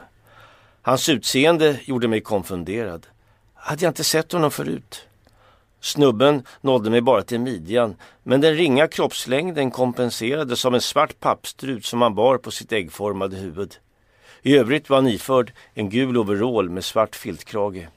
Hans 0.81 1.09
utseende 1.09 1.79
gjorde 1.85 2.07
mig 2.07 2.21
konfunderad. 2.21 3.07
Hade 3.53 3.85
jag 3.85 3.91
inte 3.91 4.03
sett 4.03 4.31
honom 4.31 4.51
förut? 4.51 5.08
Snubben 5.81 6.43
nådde 6.61 6.89
mig 6.89 7.01
bara 7.01 7.21
till 7.21 7.39
midjan 7.39 7.95
men 8.23 8.41
den 8.41 8.55
ringa 8.55 8.87
kroppslängden 8.87 9.71
kompenserades 9.71 10.65
av 10.65 10.75
en 10.75 10.81
svart 10.81 11.19
pappstrut 11.19 11.85
som 11.85 12.01
han 12.01 12.15
bar 12.15 12.37
på 12.37 12.51
sitt 12.51 12.71
äggformade 12.71 13.35
huvud. 13.35 13.75
I 14.41 14.57
övrigt 14.57 14.89
var 14.89 14.97
han 14.97 15.07
iförd 15.07 15.53
en 15.73 15.89
gul 15.89 16.17
overall 16.17 16.69
med 16.69 16.85
svart 16.85 17.15
filtkrage. 17.15 17.87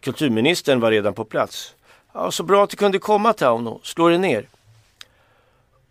Kulturministern 0.00 0.80
var 0.80 0.90
redan 0.90 1.14
på 1.14 1.24
plats. 1.24 1.74
Ja, 2.12 2.30
så 2.30 2.42
bra 2.42 2.64
att 2.64 2.70
du 2.70 2.76
kunde 2.76 2.98
komma 2.98 3.32
Tauno, 3.32 3.80
slå 3.82 4.08
dig 4.08 4.18
ner. 4.18 4.48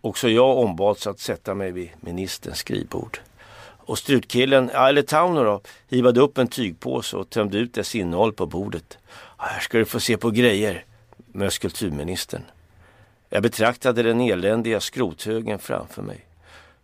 Också 0.00 0.28
jag 0.28 0.58
ombads 0.58 1.06
att 1.06 1.18
sätta 1.18 1.54
mig 1.54 1.72
vid 1.72 1.90
ministerns 2.00 2.58
skrivbord. 2.58 3.20
Och 3.60 3.98
strutkillen, 3.98 4.70
eller 4.70 5.02
Tauno 5.02 5.44
då, 5.44 5.60
hivade 5.88 6.20
upp 6.20 6.38
en 6.38 6.48
tygpåse 6.48 7.16
och 7.16 7.30
tömde 7.30 7.58
ut 7.58 7.74
dess 7.74 7.94
innehåll 7.94 8.32
på 8.32 8.46
bordet. 8.46 8.98
Här 9.36 9.60
ska 9.60 9.78
du 9.78 9.84
få 9.84 10.00
se 10.00 10.16
på 10.16 10.30
grejer, 10.30 10.84
med 11.38 11.52
kulturministern. 11.52 12.42
Jag 13.28 13.42
betraktade 13.42 14.02
den 14.02 14.20
eländiga 14.20 14.80
skrothögen 14.80 15.58
framför 15.58 16.02
mig. 16.02 16.26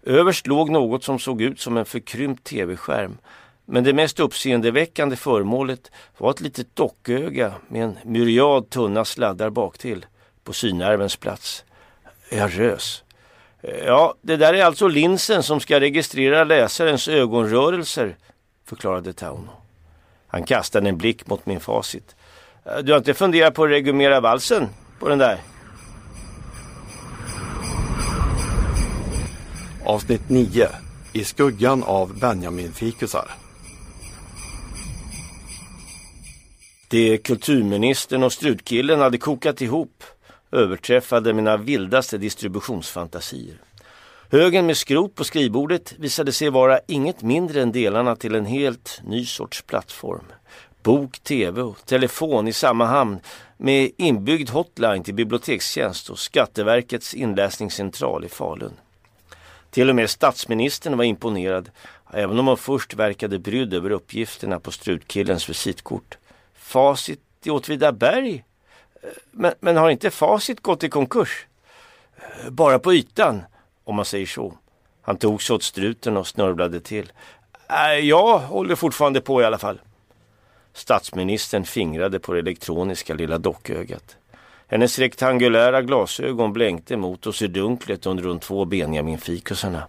Överst 0.02 0.46
låg 0.46 0.70
något 0.70 1.04
som 1.04 1.18
såg 1.18 1.42
ut 1.42 1.61
som 1.61 1.76
en 1.76 1.84
förkrympt 1.84 2.44
tv-skärm. 2.44 3.18
Men 3.64 3.84
det 3.84 3.92
mest 3.92 4.20
uppseendeväckande 4.20 5.16
föremålet 5.16 5.90
var 6.18 6.30
ett 6.30 6.40
litet 6.40 6.76
docköga 6.76 7.52
med 7.68 7.84
en 7.84 7.99
myriad 8.04 8.70
tunna 8.70 9.04
sladdar 9.04 9.50
baktill 9.50 10.06
på 10.44 10.52
synnervens 10.52 11.16
plats. 11.16 11.64
Jag 12.30 12.58
rös. 12.58 13.04
Ja, 13.87 14.14
det 14.23 14.37
där 14.37 14.54
är 14.54 14.64
alltså 14.64 14.88
linsen 14.88 15.42
som 15.42 15.61
ska 15.61 15.80
registrera 15.80 16.44
läsarens 16.44 17.08
ögonrörelser, 17.08 18.16
förklarade 18.64 19.12
Tauno. 19.12 19.50
Han 20.26 20.42
kastade 20.42 20.88
en 20.88 20.99
blick 20.99 21.26
mot 21.26 21.46
min 21.46 21.61
facit. 21.61 22.16
Du 22.64 22.92
har 22.92 22.99
inte 22.99 23.14
funderat 23.14 23.54
på 23.54 23.64
att 23.64 23.71
regulera 23.71 24.21
valsen 24.21 24.68
på 24.99 25.09
den 25.09 25.18
där? 25.18 25.38
Avsnitt 29.85 30.28
9. 30.28 30.68
I 31.12 31.25
skuggan 31.25 31.83
av 31.83 32.18
Benjamin-fikusar. 32.18 33.30
Det 36.88 37.18
kulturministern 37.18 38.23
och 38.23 38.33
strutkillen 38.33 39.00
hade 39.00 39.18
kokat 39.18 39.62
ihop 39.62 40.04
överträffade 40.52 41.33
mina 41.33 41.56
vildaste 41.56 42.18
distributionsfantasier. 42.18 43.56
Högen 44.30 44.66
med 44.66 44.76
skrot 44.76 45.14
på 45.14 45.25
skrivbordet 45.25 45.94
visade 45.99 46.33
sig 46.33 46.50
vara 46.50 46.80
inget 46.87 47.23
mindre 47.23 47.62
än 47.62 47.73
delarna 47.73 48.16
till 48.16 48.35
en 48.35 48.47
helt 48.47 49.00
ny 49.04 49.26
sorts 49.26 49.62
plattform. 49.62 50.25
Bok, 50.84 51.18
tv 51.18 51.62
och 51.62 51.86
telefon 51.86 52.48
i 52.48 52.52
samma 52.52 52.86
hamn 52.86 53.20
med 53.56 53.90
inbyggd 53.96 54.50
hotline 54.50 55.02
till 55.02 55.14
bibliotekstjänst 55.14 56.10
och 56.10 56.18
Skatteverkets 56.18 57.14
inläsningscentral 57.14 58.24
i 58.24 58.28
Falun. 58.28 58.72
Till 59.70 59.90
och 59.90 59.96
med 59.96 60.10
statsministern 60.10 60.96
var 60.96 61.04
imponerad, 61.04 61.70
även 62.12 62.38
om 62.38 62.46
hon 62.46 62.56
först 62.56 62.94
verkade 62.94 63.38
brydd 63.38 63.74
över 63.74 63.90
uppgifterna 63.90 64.60
på 64.60 64.70
strutkillens 64.70 65.50
visitkort. 65.50 66.18
Facit 66.54 67.20
i 67.44 67.50
Åtvidaberg? 67.50 68.44
Eh, 69.02 69.08
men, 69.30 69.54
men 69.60 69.76
har 69.76 69.90
inte 69.90 70.10
Facit 70.10 70.60
gått 70.60 70.84
i 70.84 70.88
konkurs? 70.88 71.46
Eh, 72.16 72.50
bara 72.50 72.78
på 72.78 72.94
ytan, 72.94 73.42
om 73.84 73.96
man 73.96 74.04
säger 74.04 74.26
så. 74.26 74.54
Han 75.02 75.16
tog 75.16 75.42
sig 75.42 75.54
åt 75.54 75.62
struten 75.62 76.16
och 76.16 76.26
snörvlade 76.26 76.80
till. 76.80 77.12
Eh, 77.68 77.90
äh, 77.90 77.98
jag 77.98 78.38
håller 78.38 78.74
fortfarande 78.74 79.20
på 79.20 79.42
i 79.42 79.44
alla 79.44 79.58
fall. 79.58 79.78
Statsministern 80.75 81.64
fingrade 81.64 82.19
på 82.19 82.33
det 82.33 82.38
elektroniska 82.38 83.14
lilla 83.14 83.38
dockögat. 83.38 84.16
Hennes 84.66 84.99
rektangulära 84.99 85.83
glasögon 85.83 86.52
blänkte 86.52 86.97
mot 86.97 87.26
oss 87.26 87.43
i 87.43 87.47
dunklet 87.47 88.07
under 88.07 88.25
de 88.25 88.38
två 88.38 88.64
Benjamin-fikusarna. 88.64 89.83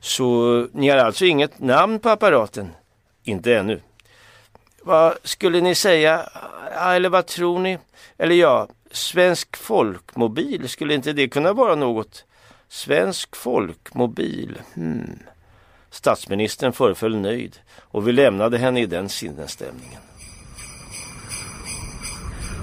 Så 0.00 0.66
ni 0.72 0.88
har 0.88 0.98
alltså 0.98 1.24
inget 1.24 1.58
namn 1.58 1.98
på 1.98 2.08
apparaten? 2.08 2.70
Inte 3.24 3.56
ännu. 3.56 3.80
Vad 4.82 5.14
skulle 5.24 5.60
ni 5.60 5.74
säga, 5.74 6.28
ah, 6.76 6.94
eller 6.94 7.08
vad 7.08 7.26
tror 7.26 7.58
ni? 7.58 7.78
Eller 8.18 8.34
ja, 8.34 8.68
Svensk 8.90 9.56
folkmobil, 9.56 10.68
skulle 10.68 10.94
inte 10.94 11.12
det 11.12 11.28
kunna 11.28 11.52
vara 11.52 11.74
något? 11.74 12.24
Svensk 12.68 13.36
folkmobil, 13.36 14.58
hmm. 14.74 15.18
Statsministern 15.90 16.72
föreföll 16.72 17.16
nöjd 17.16 17.56
och 17.78 18.08
vi 18.08 18.12
lämnade 18.12 18.58
henne 18.58 18.80
i 18.80 18.86
den 18.86 19.08
sinnesstämningen. 19.08 20.00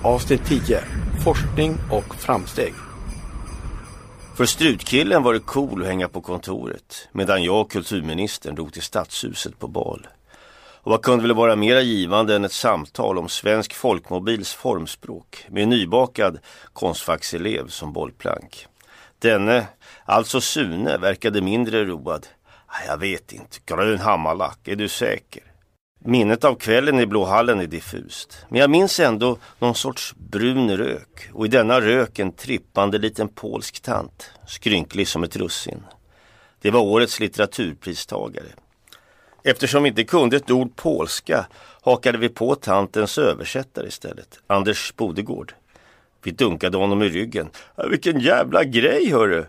Avsnitt 0.03 0.45
10. 0.45 0.83
Forskning 1.23 1.77
och 1.91 2.15
framsteg. 2.15 2.73
För 4.35 4.45
strutkillen 4.45 5.23
var 5.23 5.33
det 5.33 5.39
cool 5.39 5.81
att 5.81 5.87
hänga 5.87 6.07
på 6.07 6.21
kontoret 6.21 7.07
medan 7.11 7.43
jag 7.43 7.61
och 7.61 7.71
kulturministern 7.71 8.55
drog 8.55 8.73
till 8.73 8.81
stadshuset 8.81 9.59
på 9.59 9.67
bal. 9.67 10.07
Och 10.85 10.91
vad 10.91 11.01
kunde 11.01 11.21
väl 11.21 11.35
vara 11.35 11.55
mera 11.55 11.81
givande 11.81 12.35
än 12.35 12.45
ett 12.45 12.51
samtal 12.51 13.17
om 13.17 13.29
svensk 13.29 13.73
folkmobils 13.73 14.53
formspråk 14.53 15.45
med 15.49 15.63
en 15.63 15.69
nybakad 15.69 16.39
konstfackselev 16.73 17.67
som 17.67 17.93
bollplank. 17.93 18.67
Denne, 19.19 19.67
alltså 20.05 20.41
Sune, 20.41 20.97
verkade 20.97 21.41
mindre 21.41 21.85
road. 21.85 22.27
Jag 22.87 22.97
vet 22.97 23.33
inte, 23.33 23.57
grön 23.65 23.99
hammarlack, 23.99 24.67
är 24.67 24.75
du 24.75 24.87
säker? 24.87 25.43
Minnet 25.99 26.43
av 26.43 26.55
kvällen 26.55 26.99
i 26.99 27.05
Blå 27.05 27.25
hallen 27.25 27.59
är 27.59 27.67
diffust. 27.67 28.45
Men 28.49 28.59
jag 28.59 28.69
minns 28.69 28.99
ändå 28.99 29.37
någon 29.59 29.75
sorts 29.75 30.15
brun 30.15 30.77
rök 30.77 31.29
och 31.33 31.45
i 31.45 31.49
denna 31.49 31.81
rök 31.81 32.19
en 32.19 32.31
trippande 32.31 32.97
liten 32.97 33.27
polsk 33.27 33.79
tant, 33.79 34.31
skrynklig 34.47 35.07
som 35.07 35.23
ett 35.23 35.35
russin. 35.35 35.83
Det 36.61 36.71
var 36.71 36.79
årets 36.79 37.19
litteraturpristagare. 37.19 38.47
Eftersom 39.43 39.83
vi 39.83 39.89
inte 39.89 40.03
kunde 40.03 40.37
ett 40.37 40.51
ord 40.51 40.75
polska 40.75 41.45
hakade 41.81 42.17
vi 42.17 42.29
på 42.29 42.55
tantens 42.55 43.17
översättare 43.17 43.87
istället, 43.87 44.39
Anders 44.47 44.93
Bodegård. 44.95 45.53
Vi 46.23 46.31
dunkade 46.31 46.77
honom 46.77 47.03
i 47.03 47.09
ryggen. 47.09 47.49
Vilken 47.89 48.19
jävla 48.19 48.63
grej 48.63 49.11
hörru! 49.11 49.45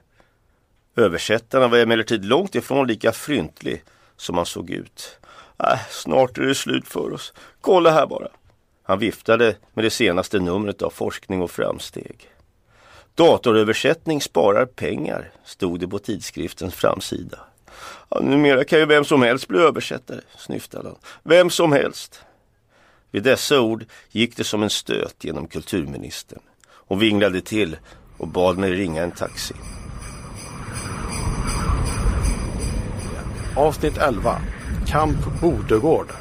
Översättaren 0.97 1.71
var 1.71 1.79
emellertid 1.79 2.25
långt 2.25 2.55
ifrån 2.55 2.87
lika 2.87 3.13
fryntlig 3.13 3.85
som 4.17 4.37
han 4.37 4.47
såg 4.47 4.71
ut. 4.71 5.19
Äh, 5.59 5.79
snart 5.91 6.39
är 6.39 6.43
det 6.43 6.55
slut 6.55 6.89
för 6.89 7.13
oss. 7.13 7.33
Kolla 7.61 7.91
här 7.91 8.07
bara. 8.07 8.29
Han 8.83 8.99
viftade 8.99 9.57
med 9.75 9.85
det 9.85 9.91
senaste 9.91 10.39
numret 10.39 10.83
av 10.83 10.91
Forskning 10.91 11.43
och 11.43 11.51
framsteg. 11.51 12.31
Datoröversättning 13.15 14.21
sparar 14.21 14.67
pengar, 14.67 15.33
stod 15.45 15.81
det 15.81 15.89
på 15.89 15.99
tidskriftens 15.99 16.75
framsida. 16.75 17.39
Ja, 18.09 18.21
numera 18.21 18.65
kan 18.65 18.79
ju 18.79 18.87
vem 18.87 19.05
som 19.05 19.23
helst 19.23 19.49
bli 19.49 19.59
översättare, 19.59 20.21
snyftade 20.39 20.89
han. 20.89 20.99
Vem 21.23 21.51
som 21.51 21.73
helst. 21.73 22.21
Vid 23.11 23.23
dessa 23.23 23.61
ord 23.61 23.85
gick 24.11 24.37
det 24.37 24.45
som 24.45 24.63
en 24.63 24.71
stöt 24.71 25.25
genom 25.25 25.49
kulturministern. 25.49 26.41
Hon 26.69 26.99
vinglade 26.99 27.41
till 27.41 27.77
och 28.19 28.29
bad 28.29 28.59
mig 28.59 28.73
ringa 28.73 29.03
en 29.03 29.13
taxi. 29.13 29.55
Avsnitt 33.57 33.99
11. 33.99 34.41
Kamp 34.87 35.41
Bodegård. 35.41 36.13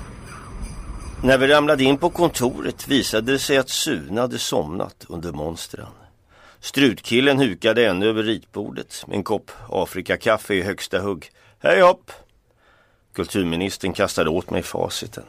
När 1.23 1.37
vi 1.37 1.47
ramlade 1.47 1.83
in 1.83 1.97
på 1.97 2.09
kontoret 2.09 2.87
visade 2.87 3.31
det 3.31 3.39
sig 3.39 3.57
att 3.57 3.69
Sune 3.69 4.21
hade 4.21 4.39
somnat 4.39 5.05
under 5.09 5.31
monstren. 5.31 5.87
Strutkillen 6.59 7.39
hukade 7.39 7.87
ännu 7.87 8.07
över 8.09 8.23
ritbordet 8.23 9.03
med 9.07 9.15
en 9.15 9.23
kopp 9.23 9.51
Afrikakaffe 9.69 10.53
i 10.53 10.61
högsta 10.61 10.99
hugg. 10.99 11.31
Hej 11.59 11.81
hopp! 11.81 12.11
Kulturministern 13.13 13.93
kastade 13.93 14.29
åt 14.29 14.49
mig 14.49 14.63
faciten. 14.63 15.25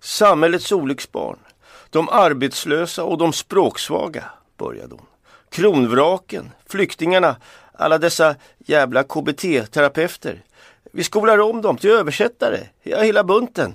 Samhällets 0.00 0.72
olycksbarn, 0.72 1.38
de 1.90 2.08
arbetslösa 2.08 3.04
och 3.04 3.18
de 3.18 3.32
språksvaga, 3.32 4.24
började 4.58 4.94
hon. 4.94 5.06
Kronvraken, 5.50 6.50
flyktingarna, 6.66 7.36
alla 7.72 7.98
dessa 7.98 8.34
jävla 8.58 9.02
KBT-terapeuter. 9.02 10.42
Vi 10.96 11.04
skolar 11.04 11.38
om 11.38 11.62
dem 11.62 11.76
till 11.76 11.90
översättare, 11.90 12.60
ja, 12.82 13.00
hela 13.00 13.24
bunten. 13.24 13.74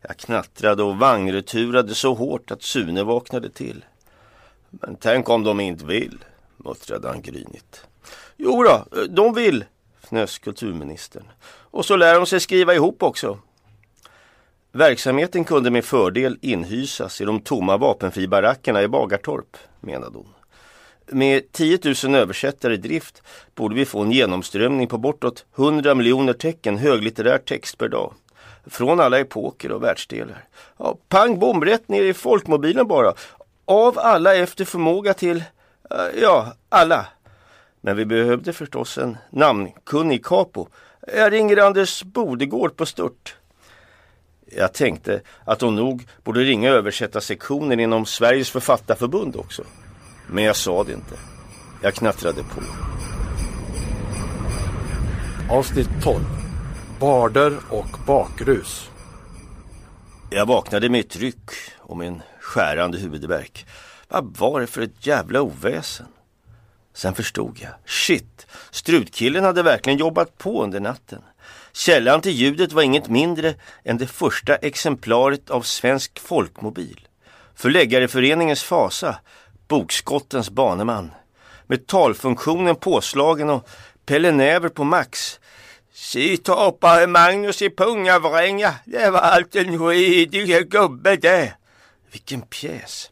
Jag 0.00 0.16
knattrade 0.16 0.82
och 0.82 0.96
vagnreturade 0.96 1.94
så 1.94 2.14
hårt 2.14 2.50
att 2.50 2.62
Sune 2.62 3.02
vaknade 3.02 3.50
till. 3.50 3.84
Men 4.70 4.96
tänk 5.00 5.28
om 5.28 5.44
de 5.44 5.60
inte 5.60 5.84
vill, 5.84 6.24
muttrade 6.56 7.08
han 7.08 7.22
grynigt. 7.22 7.86
Jo 8.36 8.62
då, 8.62 8.84
de 9.08 9.34
vill, 9.34 9.64
fnös 10.02 10.38
kulturministern. 10.38 11.24
Och 11.46 11.84
så 11.84 11.96
lär 11.96 12.14
de 12.14 12.26
sig 12.26 12.40
skriva 12.40 12.74
ihop 12.74 13.02
också. 13.02 13.38
Verksamheten 14.72 15.44
kunde 15.44 15.70
med 15.70 15.84
fördel 15.84 16.38
inhysas 16.40 17.20
i 17.20 17.24
de 17.24 17.40
tomma 17.40 17.76
vapenfribarackerna 17.76 18.82
i 18.82 18.88
Bagartorp, 18.88 19.56
menade 19.80 20.18
hon. 20.18 20.34
Med 21.06 21.52
10 21.52 21.78
000 22.04 22.14
översättare 22.14 22.74
i 22.74 22.76
drift 22.76 23.22
borde 23.54 23.74
vi 23.74 23.84
få 23.84 24.02
en 24.02 24.12
genomströmning 24.12 24.88
på 24.88 24.98
bortåt 24.98 25.44
100 25.56 25.94
miljoner 25.94 26.32
tecken 26.32 26.78
höglitterär 26.78 27.38
text 27.38 27.78
per 27.78 27.88
dag. 27.88 28.14
Från 28.66 29.00
alla 29.00 29.18
epoker 29.18 29.72
och 29.72 29.82
världsdelar. 29.82 30.44
Ja, 30.78 30.98
pang 31.08 31.38
bom, 31.38 31.64
rätt 31.64 31.88
ner 31.88 32.02
i 32.02 32.14
folkmobilen 32.14 32.86
bara. 32.86 33.14
Av 33.64 33.98
alla 33.98 34.34
efter 34.34 34.64
förmåga 34.64 35.14
till, 35.14 35.36
eh, 35.90 36.20
ja, 36.22 36.52
alla. 36.68 37.06
Men 37.80 37.96
vi 37.96 38.04
behövde 38.04 38.52
förstås 38.52 38.98
en 38.98 39.16
namnkunnig 39.30 40.24
capo. 40.24 40.66
Jag 41.16 41.32
ringer 41.32 41.56
Anders 41.56 42.02
Bodegård 42.02 42.76
på 42.76 42.86
stört. 42.86 43.36
Jag 44.56 44.72
tänkte 44.72 45.20
att 45.44 45.60
hon 45.60 45.76
nog 45.76 46.06
borde 46.24 46.40
ringa 46.40 46.70
översättarsektionen 46.70 47.80
inom 47.80 48.06
Sveriges 48.06 48.50
författarförbund 48.50 49.36
också. 49.36 49.62
Men 50.32 50.44
jag 50.44 50.56
sa 50.56 50.84
det 50.84 50.92
inte. 50.92 51.14
Jag 51.82 51.94
knattrade 51.94 52.42
på. 52.42 52.62
Avsnitt 55.54 55.88
12. 56.02 56.24
Barder 57.00 57.58
och 57.68 57.98
bakrus. 58.06 58.90
Jag 60.30 60.46
vaknade 60.46 60.88
med 60.88 61.00
ett 61.00 61.16
ryck 61.16 61.50
och 61.78 61.96
med 61.96 62.08
en 62.08 62.22
skärande 62.40 62.98
huvudvärk. 62.98 63.66
Vad 64.08 64.36
var 64.36 64.60
det 64.60 64.66
för 64.66 64.82
ett 64.82 65.06
jävla 65.06 65.42
oväsen? 65.42 66.06
Sen 66.94 67.14
förstod 67.14 67.58
jag. 67.60 67.72
Shit, 67.86 68.46
strutkillen 68.70 69.44
hade 69.44 69.62
verkligen 69.62 69.98
jobbat 69.98 70.38
på 70.38 70.62
under 70.62 70.80
natten. 70.80 71.22
Källan 71.72 72.20
till 72.20 72.32
ljudet 72.32 72.72
var 72.72 72.82
inget 72.82 73.08
mindre 73.08 73.54
än 73.84 73.98
det 73.98 74.06
första 74.06 74.56
exemplaret 74.56 75.50
av 75.50 75.62
Svensk 75.62 76.18
Folkmobil. 76.18 77.08
Förläggareföreningens 77.54 78.62
Fasa, 78.62 79.16
bokskottens 79.72 80.50
baneman. 80.50 81.10
Med 81.66 81.86
talfunktionen 81.86 82.76
påslagen 82.76 83.50
och 83.50 83.68
Pelle 84.06 84.32
Näver 84.32 84.68
på 84.68 84.84
max. 84.84 85.40
Sitta 85.92 87.06
Magnus 87.06 87.62
i 87.62 87.70
Pungavränga, 87.70 88.74
det 88.84 89.10
var 89.10 89.20
allt 89.20 89.56
en 89.56 89.78
skidig 89.78 90.70
gubbe 90.70 91.16
det. 91.16 91.52
Vilken 92.12 92.40
pjäs. 92.40 93.10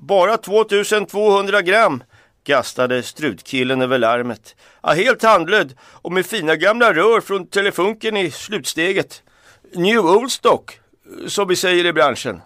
Bara 0.00 0.36
2200 0.36 1.62
gram 1.62 2.02
gastade 2.44 3.02
strutkillen 3.02 3.82
över 3.82 3.98
larmet. 3.98 4.56
Ja, 4.82 4.92
helt 4.92 5.22
handlöd 5.22 5.74
och 5.80 6.12
med 6.12 6.26
fina 6.26 6.56
gamla 6.56 6.92
rör 6.92 7.20
från 7.20 7.46
telefunken 7.46 8.16
i 8.16 8.30
slutsteget. 8.30 9.22
New 9.74 10.00
Old 10.00 10.32
Stock, 10.32 10.80
som 11.26 11.48
vi 11.48 11.56
säger 11.56 11.84
i 11.86 11.92
branschen. 11.92 12.40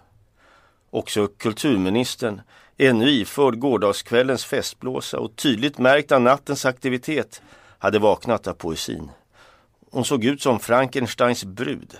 Också 0.91 1.27
kulturministern, 1.27 2.41
ännu 2.81 3.09
iförd 3.09 3.59
gårdagskvällens 3.59 4.45
festblåsa 4.45 5.19
och 5.19 5.35
tydligt 5.35 5.77
märkt 5.77 6.11
av 6.11 6.21
nattens 6.21 6.65
aktivitet, 6.65 7.41
hade 7.79 7.99
vaknat 7.99 8.47
av 8.47 8.53
poesin. 8.53 9.11
Hon 9.91 10.05
såg 10.05 10.23
ut 10.23 10.41
som 10.41 10.59
Frankensteins 10.59 11.45
brud. 11.45 11.97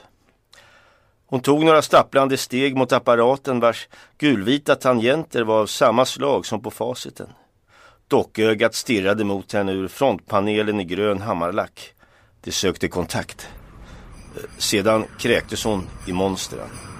Hon 1.27 1.41
tog 1.41 1.65
några 1.65 1.81
stapplande 1.81 2.38
steg 2.38 2.75
mot 2.75 2.91
apparaten 2.91 3.59
vars 3.59 3.88
gulvita 4.17 4.75
tangenter 4.75 5.43
var 5.43 5.59
av 5.61 5.65
samma 5.65 6.05
slag 6.05 6.45
som 6.45 6.61
på 6.61 6.71
faciten. 6.71 7.29
Dockögat 8.07 8.75
stirrade 8.75 9.24
mot 9.24 9.53
henne 9.53 9.72
ur 9.72 9.87
frontpanelen 9.87 10.79
i 10.79 10.83
grön 10.83 11.22
hammarlack. 11.22 11.94
Det 12.41 12.51
sökte 12.51 12.87
kontakt. 12.87 13.48
Eh, 14.35 14.41
sedan 14.57 15.05
kräktes 15.20 15.63
hon 15.63 15.87
i 16.07 16.13
monstren. 16.13 16.90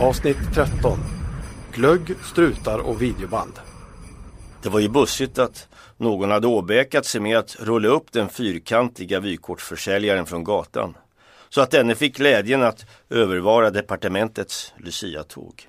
Avsnitt 0.00 0.36
13. 0.54 0.98
Glögg, 1.72 2.14
strutar 2.32 2.78
och 2.78 3.02
videoband. 3.02 3.52
Det 4.62 4.68
var 4.68 4.80
ju 4.80 4.88
bussigt 4.88 5.38
att 5.38 5.68
någon 5.96 6.30
hade 6.30 6.46
åbäkat 6.46 7.06
sig 7.06 7.20
med 7.20 7.38
att 7.38 7.56
rulla 7.60 7.88
upp 7.88 8.12
den 8.12 8.28
fyrkantiga 8.28 9.20
vykortsförsäljaren 9.20 10.26
från 10.26 10.44
gatan. 10.44 10.94
Så 11.48 11.60
att 11.60 11.70
denne 11.70 11.94
fick 11.94 12.16
glädjen 12.16 12.62
att 12.62 12.86
övervara 13.10 13.70
departementets 13.70 14.72
Lucia-tåg. 14.76 15.68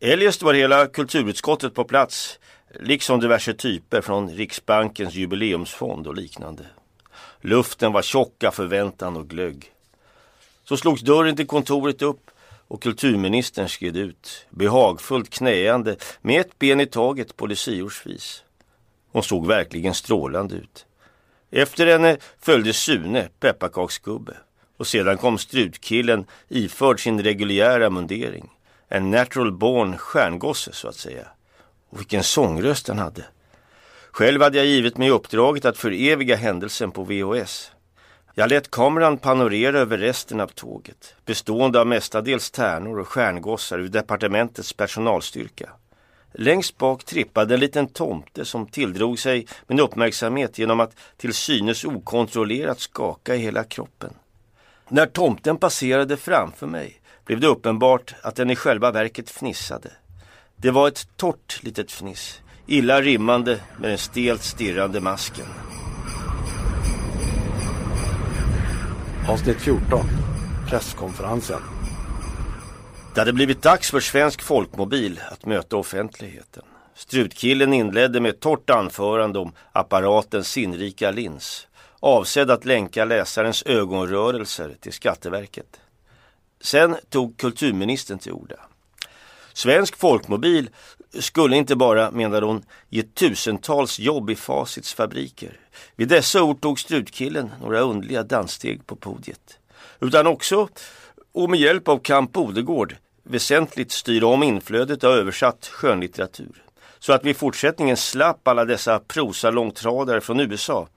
Eljest 0.00 0.42
var 0.42 0.54
hela 0.54 0.86
kulturutskottet 0.86 1.74
på 1.74 1.84
plats, 1.84 2.38
liksom 2.80 3.20
diverse 3.20 3.54
typer 3.54 4.00
från 4.00 4.30
Riksbankens 4.30 5.14
jubileumsfond 5.14 6.06
och 6.06 6.14
liknande. 6.14 6.66
Luften 7.40 7.92
var 7.92 8.02
tjocka, 8.02 8.50
förväntan 8.50 9.16
och 9.16 9.28
glögg. 9.28 9.72
Så 10.64 10.76
slogs 10.76 11.02
dörren 11.02 11.36
till 11.36 11.46
kontoret 11.46 12.02
upp 12.02 12.30
och 12.68 12.82
kulturministern 12.82 13.68
skred 13.68 13.96
ut, 13.96 14.46
behagfullt 14.50 15.30
knäande 15.30 15.96
med 16.20 16.40
ett 16.40 16.58
ben 16.58 16.80
i 16.80 16.86
taget 16.86 17.36
på 17.36 17.46
luciårsvis. 17.46 18.42
Hon 19.12 19.22
såg 19.22 19.46
verkligen 19.46 19.94
strålande 19.94 20.54
ut. 20.54 20.86
Efter 21.50 21.86
henne 21.86 22.16
följde 22.40 22.72
Sune, 22.72 23.28
pepparkaksgubbe. 23.40 24.36
Och 24.76 24.86
sedan 24.86 25.18
kom 25.18 25.38
strutkillen 25.38 26.26
iförd 26.48 27.00
sin 27.00 27.22
reguljära 27.22 27.90
mundering. 27.90 28.50
En 28.88 29.10
natural 29.10 29.52
born 29.52 29.98
stjärngosse 29.98 30.72
så 30.72 30.88
att 30.88 30.96
säga. 30.96 31.28
Och 31.90 32.00
vilken 32.00 32.22
sångröst 32.22 32.88
han 32.88 32.98
hade. 32.98 33.24
Själv 34.10 34.42
hade 34.42 34.58
jag 34.58 34.66
givit 34.66 34.96
mig 34.96 35.10
uppdraget 35.10 35.64
att 35.64 35.78
föreviga 35.78 36.36
händelsen 36.36 36.90
på 36.90 37.04
VHS. 37.04 37.70
Jag 38.36 38.50
lät 38.50 38.70
kameran 38.70 39.18
panorera 39.18 39.78
över 39.78 39.98
resten 39.98 40.40
av 40.40 40.46
tåget, 40.46 41.14
bestående 41.24 41.80
av 41.80 41.86
mestadels 41.86 42.50
tärnor 42.50 42.98
och 42.98 43.08
stjärngossar 43.08 43.78
ur 43.78 43.88
departementets 43.88 44.72
personalstyrka. 44.72 45.70
Längst 46.32 46.78
bak 46.78 47.04
trippade 47.04 47.54
en 47.54 47.60
liten 47.60 47.86
tomte 47.86 48.44
som 48.44 48.66
tilldrog 48.66 49.18
sig 49.18 49.46
min 49.66 49.80
uppmärksamhet 49.80 50.58
genom 50.58 50.80
att 50.80 50.96
till 51.16 51.34
synes 51.34 51.84
okontrollerat 51.84 52.80
skaka 52.80 53.34
i 53.34 53.38
hela 53.38 53.64
kroppen. 53.64 54.14
När 54.88 55.06
tomten 55.06 55.56
passerade 55.56 56.16
framför 56.16 56.66
mig 56.66 57.00
blev 57.24 57.40
det 57.40 57.46
uppenbart 57.46 58.14
att 58.22 58.36
den 58.36 58.50
i 58.50 58.56
själva 58.56 58.90
verket 58.90 59.30
fnissade. 59.30 59.90
Det 60.56 60.70
var 60.70 60.88
ett 60.88 61.08
torrt 61.16 61.62
litet 61.62 61.92
fniss, 61.92 62.40
illa 62.66 63.00
rimmande 63.00 63.60
med 63.78 63.90
den 63.90 63.98
stelt 63.98 64.42
stirrande 64.42 65.00
masken. 65.00 65.46
Avsnitt 69.28 69.60
14. 69.60 70.06
Presskonferensen. 70.68 71.60
Det 73.14 73.20
hade 73.20 73.32
blivit 73.32 73.62
dags 73.62 73.90
för 73.90 74.00
Svensk 74.00 74.42
Folkmobil 74.42 75.20
att 75.30 75.46
möta 75.46 75.76
offentligheten. 75.76 76.62
Strutkillen 76.94 77.72
inledde 77.72 78.20
med 78.20 78.30
ett 78.30 78.40
torrt 78.40 78.70
anförande 78.70 79.38
om 79.38 79.52
apparatens 79.72 80.48
sinnrika 80.48 81.10
lins. 81.10 81.66
Avsedd 82.00 82.50
att 82.50 82.64
länka 82.64 83.04
läsarens 83.04 83.62
ögonrörelser 83.66 84.76
till 84.80 84.92
Skatteverket. 84.92 85.80
Sen 86.60 86.96
tog 87.08 87.36
kulturministern 87.36 88.18
till 88.18 88.32
orda. 88.32 88.60
Svensk 89.52 89.96
Folkmobil 89.96 90.70
skulle 91.18 91.56
inte 91.56 91.76
bara, 91.76 92.10
menade 92.10 92.46
hon, 92.46 92.62
ge 92.88 93.02
tusentals 93.02 93.98
jobb 93.98 94.30
i 94.30 94.34
Facits 94.34 94.94
fabriker. 94.94 95.60
Vid 95.96 96.08
dessa 96.08 96.42
ord 96.42 96.60
tog 96.60 96.80
strutkillen 96.80 97.52
några 97.60 97.80
underliga 97.80 98.22
danssteg 98.22 98.86
på 98.86 98.96
podiet. 98.96 99.58
Utan 100.00 100.26
också, 100.26 100.68
och 101.32 101.50
med 101.50 101.60
hjälp 101.60 101.88
av 101.88 101.98
Kamp 101.98 102.36
Odegård, 102.36 102.96
väsentligt 103.22 103.92
styra 103.92 104.26
om 104.26 104.42
inflödet 104.42 105.04
av 105.04 105.12
översatt 105.12 105.66
skönlitteratur. 105.72 106.62
Så 106.98 107.12
att 107.12 107.24
vi 107.24 107.30
i 107.30 107.34
fortsättningen 107.34 107.96
slapp 107.96 108.48
alla 108.48 108.64
dessa 108.64 108.98
prosalångtradare 108.98 110.20
från 110.20 110.40
USA 110.40 110.88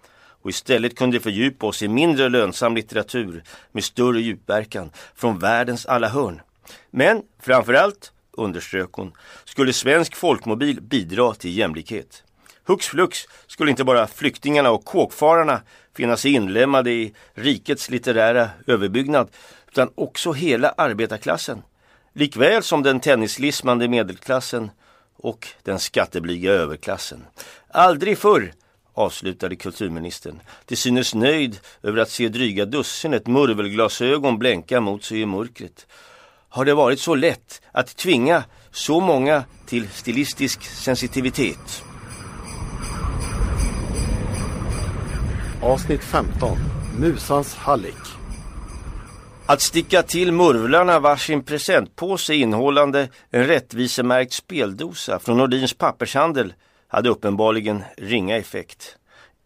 och 0.41 0.49
istället 0.49 0.97
kunde 0.97 1.19
fördjupa 1.19 1.67
oss 1.67 1.81
i 1.81 1.87
mindre 1.87 2.29
lönsam 2.29 2.75
litteratur 2.75 3.43
med 3.71 3.83
större 3.83 4.21
djupverkan 4.21 4.91
från 5.15 5.39
världens 5.39 5.85
alla 5.85 6.09
hörn. 6.09 6.41
Men 6.91 7.21
framförallt, 7.39 8.11
underströk 8.37 8.89
hon, 8.93 9.11
skulle 9.45 9.73
svensk 9.73 10.15
folkmobil 10.15 10.81
bidra 10.81 11.33
till 11.33 11.57
jämlikhet. 11.57 12.23
Hux 12.63 12.87
flux 12.87 13.19
skulle 13.47 13.71
inte 13.71 13.83
bara 13.83 14.07
flyktingarna 14.07 14.71
och 14.71 14.85
kåkfararna 14.85 15.61
finna 15.95 16.17
sig 16.17 16.33
inlemmade 16.33 16.91
i 16.91 17.13
rikets 17.33 17.89
litterära 17.89 18.49
överbyggnad 18.67 19.29
utan 19.71 19.89
också 19.95 20.31
hela 20.31 20.69
arbetarklassen. 20.77 21.61
Likväl 22.13 22.63
som 22.63 22.83
den 22.83 22.99
tennislismande 22.99 23.87
medelklassen 23.87 24.71
och 25.17 25.47
den 25.63 25.79
skatteblyga 25.79 26.51
överklassen. 26.51 27.25
Aldrig 27.67 28.17
förr 28.17 28.53
avslutade 28.93 29.55
kulturministern. 29.55 30.39
Till 30.65 30.77
synes 30.77 31.15
nöjd 31.15 31.59
över 31.83 32.01
att 32.01 32.09
se 32.09 32.29
dryga 32.29 32.65
dussinet 32.65 33.27
murvelglasögon 33.27 34.39
blänka 34.39 34.81
mot 34.81 35.03
sig 35.03 35.21
i 35.21 35.25
mörkret. 35.25 35.87
Har 36.57 36.65
det 36.65 36.73
varit 36.73 36.99
så 36.99 37.15
lätt 37.15 37.61
att 37.71 37.95
tvinga 37.95 38.43
så 38.71 38.99
många 38.99 39.43
till 39.65 39.89
stilistisk 39.89 40.63
sensitivitet? 40.63 41.83
Avsnitt 45.61 46.03
15. 46.03 46.57
Musans 46.99 47.55
hallick. 47.55 47.93
Att 49.45 49.61
sticka 49.61 50.03
till 50.03 50.31
murvlarna 50.31 50.99
varsin 50.99 51.43
presentpåse 51.43 52.35
innehållande 52.35 53.09
en 53.31 53.47
rättvisemärkt 53.47 54.33
speldosa 54.33 55.19
från 55.19 55.37
Nordins 55.37 55.73
pappershandel 55.73 56.53
hade 56.87 57.09
uppenbarligen 57.09 57.83
ringa 57.97 58.37
effekt. 58.37 58.97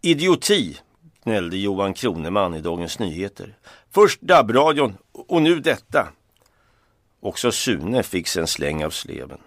Idioti, 0.01 0.77
gnällde 1.23 1.57
Johan 1.57 1.93
Kroneman 1.93 2.53
i 2.53 2.61
Dagens 2.61 2.99
Nyheter. 2.99 3.55
Först 3.93 4.21
DAB-radion 4.21 4.97
och 5.27 5.41
nu 5.41 5.59
detta. 5.59 6.07
Också 7.21 7.51
Sune 7.51 8.03
fick 8.03 8.27
sig 8.27 8.41
en 8.41 8.47
släng 8.47 8.85
av 8.85 8.89
sleven. 8.89 9.37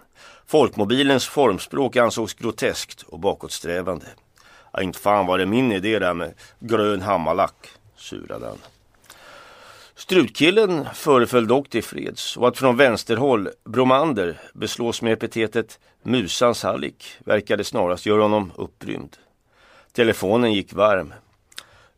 Folkmobilens 0.47 1.27
formspråk 1.27 1.95
ansågs 1.95 2.33
groteskt 2.33 3.01
och 3.01 3.19
bakåtsträvande. 3.19 4.05
Ja, 4.73 4.81
inte 4.81 4.99
fan 4.99 5.25
var 5.25 5.37
det 5.37 5.45
min 5.45 5.71
idé 5.71 5.99
där 5.99 6.13
med 6.13 6.33
grön 6.59 7.01
hammarlack, 7.01 7.67
surade 7.95 8.45
han. 8.47 8.57
Strutkillen 9.95 10.85
föreföll 10.93 11.47
dock 11.47 11.69
till 11.69 11.83
freds 11.83 12.37
och 12.37 12.47
att 12.47 12.57
från 12.57 12.77
vänsterhåll 12.77 13.49
Bromander 13.63 14.41
beslås 14.53 15.01
med 15.01 15.13
epitetet 15.13 15.79
Musans 16.03 16.63
hallick 16.63 17.17
verkade 17.19 17.63
snarast 17.63 18.05
göra 18.05 18.21
honom 18.21 18.51
upprymd. 18.55 19.17
Telefonen 19.91 20.53
gick 20.53 20.73
varm. 20.73 21.13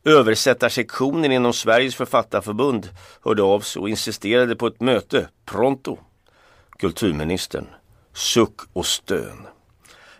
Översättarsektionen 0.08 1.32
inom 1.32 1.52
Sveriges 1.52 1.94
författarförbund 1.94 2.88
hörde 3.24 3.42
av 3.42 3.60
sig 3.60 3.80
och 3.80 3.88
insisterade 3.88 4.56
på 4.56 4.66
ett 4.66 4.80
möte, 4.80 5.28
pronto. 5.44 5.98
Kulturministern, 6.78 7.66
suck 8.12 8.60
och 8.72 8.86
stön. 8.86 9.46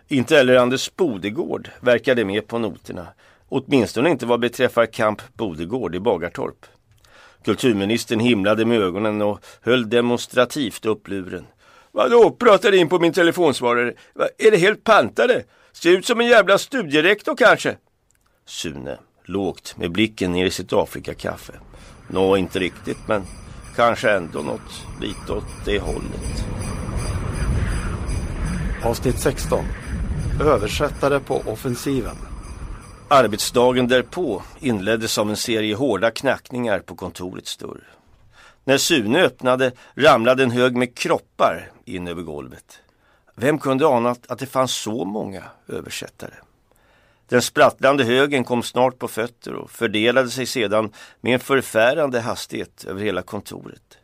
Inte 0.08 0.36
heller 0.36 0.56
Anders 0.56 0.96
Bodegård 0.96 1.70
verkade 1.80 2.24
med 2.24 2.46
på 2.46 2.58
noterna. 2.58 3.06
Åtminstone 3.48 4.10
inte 4.10 4.26
vad 4.26 4.40
beträffar 4.40 4.86
Kamp 4.86 5.22
Bodegård 5.34 5.94
i 5.94 6.00
Bagartorp. 6.00 6.66
Kulturministern 7.44 8.20
himlade 8.20 8.64
med 8.64 8.80
ögonen 8.80 9.22
och 9.22 9.40
höll 9.60 9.90
demonstrativt 9.90 10.86
upp 10.86 11.08
luren. 11.08 11.46
Vadå, 11.92 12.30
Pratade 12.30 12.76
in 12.76 12.88
på 12.88 12.98
min 12.98 13.12
telefonsvarare? 13.12 13.94
Är 14.38 14.50
det 14.50 14.56
helt 14.56 14.84
pantade? 14.84 15.44
Ser 15.72 15.90
ut 15.90 16.06
som 16.06 16.20
en 16.20 16.26
jävla 16.26 16.58
studierektor 16.58 17.36
kanske? 17.36 17.76
Sune, 18.46 18.98
lågt 19.28 19.74
med 19.76 19.92
blicken 19.92 20.32
ner 20.32 20.46
i 20.46 20.50
sitt 20.50 20.72
Afrikakaffe. 20.72 21.52
Nå, 22.08 22.36
inte 22.36 22.58
riktigt, 22.58 23.08
men 23.08 23.22
kanske 23.76 24.10
ändå 24.10 24.38
något 24.38 24.86
lite 25.00 25.32
åt 25.32 25.64
det 25.64 25.78
hållet. 25.78 26.44
Avsnitt 28.84 29.18
16. 29.18 29.64
Översättare 30.40 31.20
på 31.20 31.42
offensiven. 31.46 32.16
Arbetsdagen 33.08 33.88
därpå 33.88 34.42
inleddes 34.60 35.18
av 35.18 35.30
en 35.30 35.36
serie 35.36 35.74
hårda 35.74 36.10
knackningar 36.10 36.78
på 36.78 36.94
kontorets 36.94 37.56
dörr. 37.56 37.84
När 38.64 38.78
Sune 38.78 39.22
öppnade 39.22 39.72
ramlade 39.94 40.42
en 40.42 40.50
hög 40.50 40.76
med 40.76 40.94
kroppar 40.94 41.70
in 41.84 42.08
över 42.08 42.22
golvet. 42.22 42.78
Vem 43.34 43.58
kunde 43.58 43.86
ana 43.86 44.16
att 44.28 44.38
det 44.38 44.46
fanns 44.46 44.72
så 44.74 45.04
många 45.04 45.42
översättare? 45.68 46.34
Den 47.28 47.42
sprattlande 47.42 48.04
högen 48.04 48.44
kom 48.44 48.62
snart 48.62 48.98
på 48.98 49.08
fötter 49.08 49.54
och 49.54 49.70
fördelade 49.70 50.30
sig 50.30 50.46
sedan 50.46 50.92
med 51.20 51.34
en 51.34 51.40
förfärande 51.40 52.20
hastighet 52.20 52.84
över 52.84 53.02
hela 53.02 53.22
kontoret. 53.22 53.98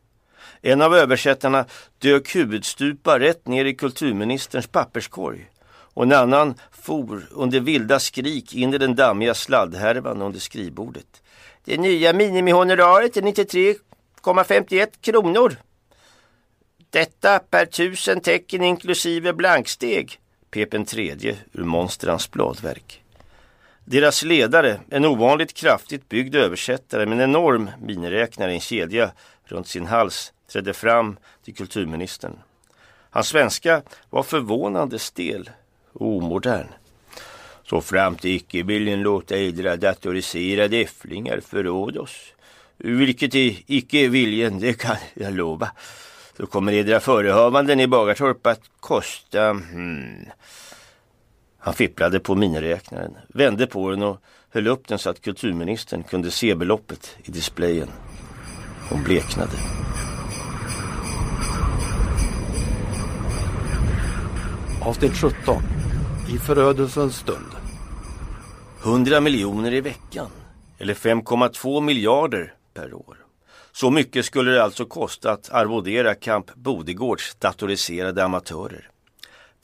En 0.62 0.82
av 0.82 0.94
översättarna 0.94 1.64
dök 1.98 2.36
huvudstupa 2.36 3.18
rätt 3.18 3.46
ner 3.46 3.64
i 3.64 3.74
kulturministerns 3.74 4.66
papperskorg 4.66 5.50
och 5.66 6.02
en 6.02 6.12
annan 6.12 6.54
for 6.70 7.26
under 7.30 7.60
vilda 7.60 8.00
skrik 8.00 8.54
in 8.54 8.74
i 8.74 8.78
den 8.78 8.94
dammiga 8.94 9.34
sladdhärvan 9.34 10.22
under 10.22 10.40
skrivbordet. 10.40 11.22
Det 11.64 11.76
nya 11.76 12.12
minimihonoraret 12.12 13.16
är 13.16 13.22
93,51 13.22 14.86
kronor. 15.00 15.56
Detta 16.90 17.38
per 17.38 17.66
tusen 17.66 18.20
tecken 18.20 18.62
inklusive 18.62 19.32
blanksteg, 19.32 20.18
pep 20.50 20.74
en 20.74 20.84
tredje 20.84 21.36
ur 21.52 21.64
monstrans 21.64 22.30
bladverk. 22.30 23.03
Deras 23.86 24.22
ledare, 24.22 24.80
en 24.90 25.04
ovanligt 25.04 25.54
kraftigt 25.54 26.08
byggd 26.08 26.34
översättare 26.34 27.06
med 27.06 27.20
en 27.20 27.30
enorm 27.30 27.70
miniräknare 27.80 28.52
i 28.52 28.54
en 28.54 28.60
kedja 28.60 29.10
runt 29.44 29.68
sin 29.68 29.86
hals, 29.86 30.32
trädde 30.52 30.74
fram 30.74 31.16
till 31.44 31.54
kulturministern. 31.54 32.38
Hans 33.10 33.28
svenska 33.28 33.82
var 34.10 34.22
förvånande 34.22 34.98
stel 34.98 35.50
och 35.92 36.16
omodern. 36.16 36.66
Så 37.64 37.80
fram 37.80 38.16
till 38.16 38.30
icke-viljen 38.30 39.02
låta 39.02 39.36
edra 39.36 39.76
datoriserade 39.76 40.76
äfflingar 40.76 41.40
förråda 41.40 42.00
oss. 42.00 42.32
Vilket 42.76 43.34
är 43.34 43.56
icke-viljen, 43.66 44.60
det 44.60 44.72
kan 44.72 44.96
jag 45.14 45.34
lova. 45.34 45.70
Så 46.36 46.46
kommer 46.46 46.72
edra 46.72 47.00
förehavanden 47.00 47.80
i 47.80 47.86
Bagartorp 47.86 48.46
att 48.46 48.60
kosta... 48.80 49.50
Hmm. 49.50 50.26
Han 51.64 51.74
fipplade 51.74 52.20
på 52.20 52.34
miniräknaren, 52.34 53.16
vände 53.28 53.66
på 53.66 53.90
den 53.90 54.02
och 54.02 54.20
höll 54.50 54.66
upp 54.66 54.88
den 54.88 54.98
så 54.98 55.10
att 55.10 55.20
kulturministern 55.20 56.02
kunde 56.02 56.30
se 56.30 56.54
beloppet 56.54 57.16
i 57.22 57.30
displayen. 57.30 57.88
Hon 58.90 59.02
bleknade. 59.02 59.52
Avsnitt 64.82 65.16
17. 65.16 65.62
I 66.34 66.38
förödelsens 66.38 67.16
stund. 67.16 67.50
100 68.82 69.20
miljoner 69.20 69.74
i 69.74 69.80
veckan, 69.80 70.30
eller 70.78 70.94
5,2 70.94 71.80
miljarder 71.80 72.54
per 72.74 72.94
år. 72.94 73.16
Så 73.72 73.90
mycket 73.90 74.24
skulle 74.24 74.50
det 74.50 74.64
alltså 74.64 74.84
kosta 74.84 75.32
att 75.32 75.52
arvodera 75.52 76.14
Kamp 76.14 76.54
Bodegårds 76.54 77.34
datoriserade 77.34 78.24
amatörer. 78.24 78.90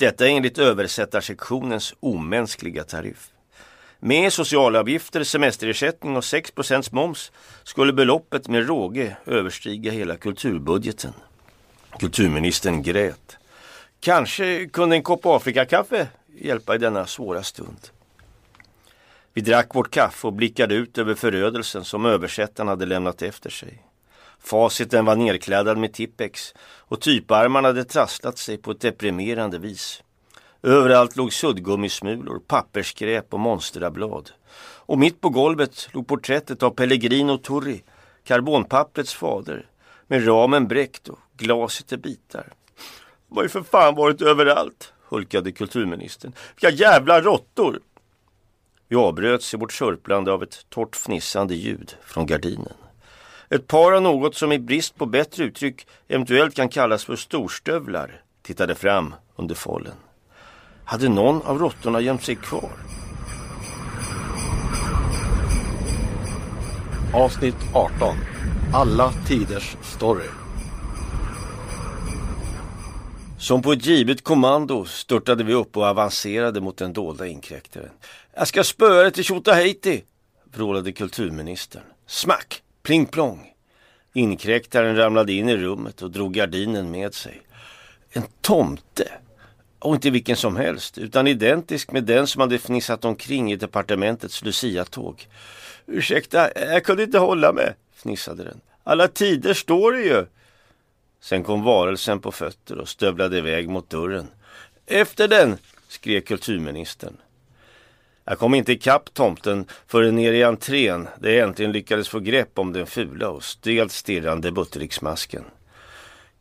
Detta 0.01 0.29
enligt 0.29 0.59
översättarsektionens 0.59 1.95
omänskliga 2.01 2.85
tariff. 2.85 3.31
Med 3.99 4.33
socialavgifter, 4.33 5.25
semesterersättning 5.25 6.17
och 6.17 6.23
6% 6.23 6.89
moms 6.95 7.33
skulle 7.65 7.93
beloppet 7.93 8.49
med 8.49 8.67
råge 8.67 9.17
överstiga 9.27 9.93
hela 9.93 10.17
kulturbudgeten. 10.17 11.13
Kulturministern 11.99 12.83
grät. 12.83 13.37
Kanske 14.01 14.67
kunde 14.67 14.97
en 14.97 15.03
kopp 15.03 15.27
Afrikakaffe 15.27 16.09
hjälpa 16.41 16.75
i 16.75 16.79
denna 16.79 17.07
svåra 17.07 17.43
stund. 17.43 17.89
Vi 19.33 19.41
drack 19.41 19.75
vårt 19.75 19.91
kaffe 19.91 20.27
och 20.27 20.33
blickade 20.33 20.75
ut 20.75 20.99
över 20.99 21.15
förödelsen 21.15 21.85
som 21.85 22.07
översättaren 22.07 22.69
hade 22.69 22.87
lämnat 22.87 23.23
efter 23.23 23.51
sig. 23.51 23.83
Faciten 24.41 25.05
var 25.05 25.17
nerkläddad 25.17 25.79
med 25.79 25.93
Tippex 25.93 26.55
och 26.61 27.01
typarmarna 27.01 27.69
hade 27.69 27.85
trasslat 27.85 28.39
sig 28.39 28.59
på 28.59 28.71
ett 28.71 28.81
deprimerande 28.81 29.59
vis. 29.59 30.03
Överallt 30.63 31.17
låg 31.17 31.33
suddgummismulor, 31.33 32.41
pappersskräp 32.47 33.35
och 33.35 33.41
monsterablad. 33.41 34.31
Och 34.61 34.99
mitt 34.99 35.21
på 35.21 35.29
golvet 35.29 35.89
låg 35.93 36.07
porträttet 36.07 36.63
av 36.63 36.71
Pellegrino 36.71 37.39
Turri, 37.39 37.83
karbonpapprets 38.25 39.15
fader, 39.15 39.67
med 40.07 40.27
ramen 40.27 40.69
bräckt 40.69 41.09
och 41.09 41.19
glaset 41.37 41.93
i 41.93 41.97
bitar. 41.97 42.53
De 43.29 43.37
har 43.37 43.43
ju 43.43 43.49
för 43.49 43.63
fan 43.63 43.95
varit 43.95 44.23
överallt, 44.23 44.93
hulkade 45.09 45.53
kulturministern. 45.53 46.33
Vilka 46.61 46.77
jävla 46.77 47.21
råttor! 47.21 47.81
Vi 48.89 48.97
avbröts 48.97 49.55
i 49.55 49.57
vårt 49.57 49.73
sörplande 49.73 50.33
av 50.33 50.43
ett 50.43 50.67
torrt 50.69 50.97
fnissande 50.97 51.55
ljud 51.55 51.97
från 52.03 52.27
gardinen. 52.27 52.75
Ett 53.55 53.67
par 53.67 53.93
av 53.93 54.03
något 54.03 54.35
som 54.35 54.53
i 54.53 54.59
brist 54.59 54.97
på 54.97 55.07
bättre 55.07 55.45
uttryck 55.45 55.87
eventuellt 56.09 56.55
kan 56.55 56.69
kallas 56.69 57.05
för 57.05 57.17
storstövlar 57.17 58.23
tittade 58.43 58.75
fram 58.75 59.15
under 59.37 59.55
follen. 59.55 59.95
Hade 60.85 61.09
någon 61.09 61.43
av 61.43 61.59
råttorna 61.59 62.01
gömt 62.01 62.23
sig 62.23 62.37
kvar? 62.37 62.71
Avsnitt 67.15 67.57
18. 67.75 68.17
Alla 68.75 69.13
tiders 69.29 69.77
story. 69.83 70.29
Som 73.39 73.63
på 73.63 73.73
ett 73.73 73.87
givet 73.87 74.25
kommando 74.25 74.85
störtade 74.85 75.45
vi 75.45 75.55
upp 75.55 75.77
och 75.77 75.85
avancerade 75.85 76.61
mot 76.61 76.77
den 76.77 76.93
dolda 76.93 77.27
inkräktaren. 77.27 77.91
Jag 78.35 78.49
ska 78.49 78.65
spöa 78.65 79.03
dig 79.03 79.13
till 79.13 79.25
Tjotahejti, 79.25 80.03
vrålade 80.53 80.93
kulturministern. 80.93 81.83
Smack! 82.07 82.63
Pling 82.91 83.07
plong. 83.07 83.53
Inkräktaren 84.13 84.97
ramlade 84.97 85.33
in 85.33 85.49
i 85.49 85.57
rummet 85.57 86.03
och 86.03 86.11
drog 86.11 86.35
gardinen 86.35 86.91
med 86.91 87.15
sig. 87.15 87.43
En 88.11 88.23
tomte. 88.41 89.13
Och 89.79 89.95
inte 89.95 90.11
vilken 90.11 90.37
som 90.37 90.57
helst, 90.57 90.99
utan 90.99 91.27
identisk 91.27 91.93
med 91.93 92.05
den 92.05 92.27
som 92.27 92.41
hade 92.41 92.59
fnissat 92.59 93.05
omkring 93.05 93.53
i 93.53 93.57
departementets 93.57 94.45
Lucia-tåg. 94.45 95.29
Ursäkta, 95.87 96.51
jag 96.59 96.85
kunde 96.85 97.03
inte 97.03 97.19
hålla 97.19 97.53
mig, 97.53 97.75
fnissade 97.95 98.45
den. 98.45 98.61
Alla 98.85 99.09
tider 99.09 99.55
står 99.55 99.93
det 99.93 100.03
ju. 100.03 100.27
Sen 101.21 101.45
kom 101.45 101.63
varelsen 101.63 102.21
på 102.21 102.33
fötter 102.33 102.79
och 102.79 102.89
stövlade 102.89 103.39
iväg 103.39 103.69
mot 103.69 103.91
dörren. 103.91 104.27
Efter 104.87 105.29
den, 105.29 105.59
skrek 105.89 106.27
kulturministern. 106.27 107.17
Jag 108.31 108.39
kom 108.39 108.55
inte 108.55 108.73
ikapp 108.73 109.15
tomten 109.15 109.67
förrän 109.87 110.17
ner 110.17 110.33
i 110.33 110.43
entrén 110.43 111.09
där 111.19 111.31
jag 111.31 111.49
äntligen 111.49 111.73
lyckades 111.73 112.09
få 112.09 112.21
grepp 112.21 112.59
om 112.59 112.73
den 112.73 112.87
fula 112.87 113.29
och 113.29 113.45
stelt 113.45 113.93
stirrande 113.93 114.53
Buttericksmasken. 114.53 115.45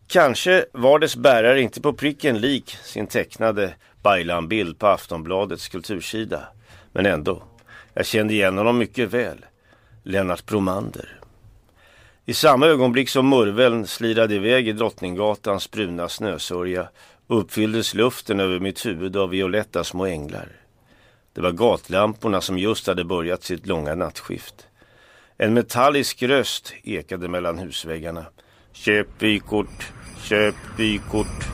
Kanske 0.08 0.65
var 0.71 0.99
dess 0.99 1.15
bärare 1.15 1.62
inte 1.62 1.82
på 1.82 1.93
pricken 1.93 2.41
lik 2.41 2.78
sin 2.84 3.08
tecknade 3.08 3.73
Baylan-bild 4.04 4.80
på 4.80 4.88
Aftonbladets 4.88 5.67
kultursida. 5.67 6.47
Men 6.91 7.06
ändå, 7.06 7.43
jag 7.93 8.06
kände 8.06 8.34
igen 8.34 8.58
honom 8.58 8.78
mycket 8.78 9.13
väl. 9.13 9.45
Lennart 10.04 10.45
Bromander. 10.45 11.19
I 12.25 12.34
samma 12.34 12.67
ögonblick 12.67 13.10
som 13.10 13.30
murveln 13.30 13.88
slirade 13.88 14.36
iväg 14.36 14.67
i 14.67 14.71
Drottninggatans 14.71 15.71
bruna 15.71 16.10
snösörja 16.10 16.89
uppfylldes 17.28 17.93
luften 17.93 18.39
över 18.39 18.60
mitt 18.60 18.86
huvud 18.86 19.17
av 19.17 19.30
violetta 19.30 19.84
små 19.84 20.06
änglar. 20.06 20.60
Det 21.39 21.43
var 21.43 21.52
gatlamporna 21.52 22.41
som 22.41 22.58
just 22.58 22.88
hade 22.88 23.04
börjat 23.04 23.43
sitt 23.43 23.67
långa 23.67 23.95
nattskift. 23.95 24.67
En 25.38 25.54
metallisk 25.54 26.23
röst 26.23 26.73
ekade 26.84 27.28
mellan 27.28 27.60
husväggarna. 27.60 28.25
Köp 28.73 29.08
vykort, 29.19 29.91
köp 30.23 30.56
vykort. 30.78 31.47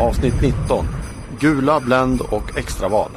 Avsnitt 0.00 0.34
19. 0.42 0.86
Gula 1.40 1.80
Bländ 1.80 2.20
och 2.20 2.58
extraval. 2.58 3.10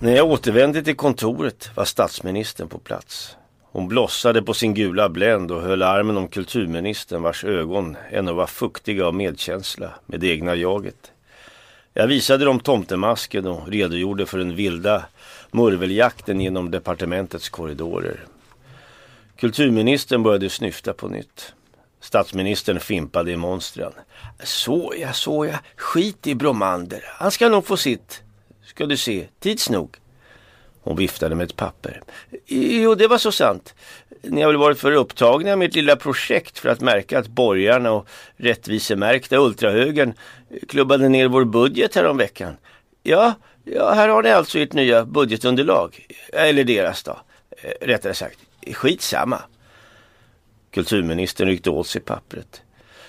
När 0.00 0.16
jag 0.16 0.26
återvände 0.26 0.82
till 0.82 0.96
kontoret 0.96 1.70
var 1.76 1.84
statsministern 1.84 2.68
på 2.68 2.78
plats. 2.78 3.36
Hon 3.72 3.88
blossade 3.88 4.42
på 4.42 4.54
sin 4.54 4.74
gula 4.74 5.08
bländ 5.08 5.50
och 5.50 5.62
höll 5.62 5.82
armen 5.82 6.16
om 6.16 6.28
kulturministern 6.28 7.22
vars 7.22 7.44
ögon 7.44 7.96
ännu 8.10 8.32
var 8.32 8.46
fuktiga 8.46 9.06
av 9.06 9.14
medkänsla 9.14 9.90
med 10.06 10.20
det 10.20 10.28
egna 10.28 10.54
jaget. 10.54 11.12
Jag 11.98 12.06
visade 12.06 12.44
dem 12.44 12.60
tomtemasken 12.60 13.46
och 13.46 13.68
redogjorde 13.68 14.26
för 14.26 14.38
den 14.38 14.56
vilda 14.56 15.06
murveljakten 15.50 16.40
genom 16.40 16.70
departementets 16.70 17.48
korridorer. 17.48 18.24
Kulturministern 19.36 20.22
började 20.22 20.50
snyfta 20.50 20.92
på 20.92 21.08
nytt. 21.08 21.52
Statsministern 22.00 22.80
fimpade 22.80 23.32
i 23.32 23.36
monstren. 23.36 23.92
Såja, 24.42 25.12
såja, 25.12 25.60
skit 25.76 26.26
i 26.26 26.34
Bromander. 26.34 27.04
Han 27.06 27.30
ska 27.30 27.48
nog 27.48 27.66
få 27.66 27.76
sitt. 27.76 28.22
Ska 28.64 28.86
du 28.86 28.96
se, 28.96 29.28
tids 29.40 29.70
nog. 29.70 29.96
Hon 30.82 30.96
viftade 30.96 31.34
med 31.34 31.44
ett 31.44 31.56
papper. 31.56 32.02
Jo, 32.46 32.94
det 32.94 33.06
var 33.06 33.18
så 33.18 33.32
sant. 33.32 33.74
Ni 34.22 34.42
har 34.42 34.48
väl 34.48 34.56
varit 34.56 34.78
för 34.78 34.92
upptagna 34.92 35.56
med 35.56 35.68
ett 35.68 35.74
lilla 35.74 35.96
projekt 35.96 36.58
för 36.58 36.68
att 36.68 36.80
märka 36.80 37.18
att 37.18 37.28
borgarna 37.28 37.92
och 37.92 38.08
rättvisemärkta 38.36 39.36
ultrahögern 39.36 40.14
klubbade 40.68 41.08
ner 41.08 41.28
vår 41.28 41.44
budget 41.44 41.94
häromveckan. 41.94 42.48
veckan. 42.48 42.68
Ja, 43.02 43.34
ja, 43.64 43.92
här 43.92 44.08
har 44.08 44.22
ni 44.22 44.30
alltså 44.30 44.58
ert 44.58 44.72
nya 44.72 45.04
budgetunderlag. 45.04 46.06
Eller 46.32 46.64
deras 46.64 47.02
då, 47.02 47.20
eh, 47.50 47.86
rättare 47.86 48.14
sagt. 48.14 48.38
Skitsamma. 48.72 49.42
Kulturministern 50.70 51.48
ryckte 51.48 51.70
åt 51.70 51.86
sig 51.86 52.00
pappret. 52.00 52.62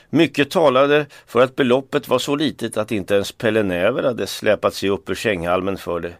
Mycket 0.09 0.49
talade 0.49 1.05
för 1.27 1.41
att 1.41 1.55
beloppet 1.55 2.07
var 2.07 2.19
så 2.19 2.35
litet 2.35 2.77
att 2.77 2.91
inte 2.91 3.15
ens 3.15 3.31
Pelle 3.31 3.63
Näver 3.63 4.03
hade 4.03 4.27
släpat 4.27 4.73
sig 4.73 4.89
upp 4.89 5.09
ur 5.09 5.15
sänghalmen 5.15 5.77
för 5.77 5.99
det. 5.99 6.13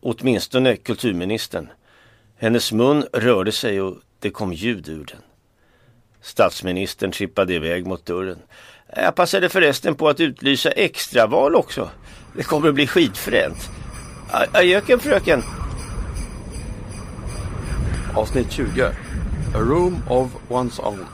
Åtminstone 0.00 0.76
kulturministern. 0.76 1.68
Hennes 2.36 2.72
mun 2.72 3.04
rörde 3.12 3.52
sig 3.52 3.80
och 3.80 3.96
det 4.22 4.30
kom 4.30 4.52
ljud 4.52 4.88
ur 4.88 5.04
den. 5.04 5.20
Statsministern 6.20 7.12
trippade 7.12 7.54
iväg 7.54 7.86
mot 7.86 8.06
dörren. 8.06 8.38
Jag 8.96 9.14
passade 9.14 9.48
förresten 9.48 9.94
på 9.94 10.08
att 10.08 10.20
utlysa 10.20 10.70
extraval 10.70 11.54
också. 11.54 11.90
Det 12.36 12.42
kommer 12.42 12.68
att 12.68 12.74
bli 12.74 12.86
skitfränt. 12.86 13.70
Adjöken 14.52 14.98
fröken. 14.98 15.42
Avsnitt 18.14 18.52
20. 18.52 18.84
A 19.54 19.58
room 19.58 20.02
of 20.08 20.30
one's 20.48 20.80
own. 20.80 21.06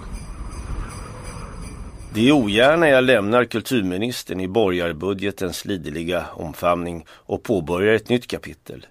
Det 2.14 2.28
är 2.28 2.32
ogärna 2.32 2.88
jag 2.88 3.04
lämnar 3.04 3.44
kulturministern 3.44 4.40
i 4.40 4.48
borgarbudgetens 4.48 5.64
liderliga 5.64 6.26
omfamning 6.34 7.06
och 7.10 7.42
påbörjar 7.42 7.94
ett 7.94 8.08
nytt 8.08 8.26
kapitel. 8.26 8.86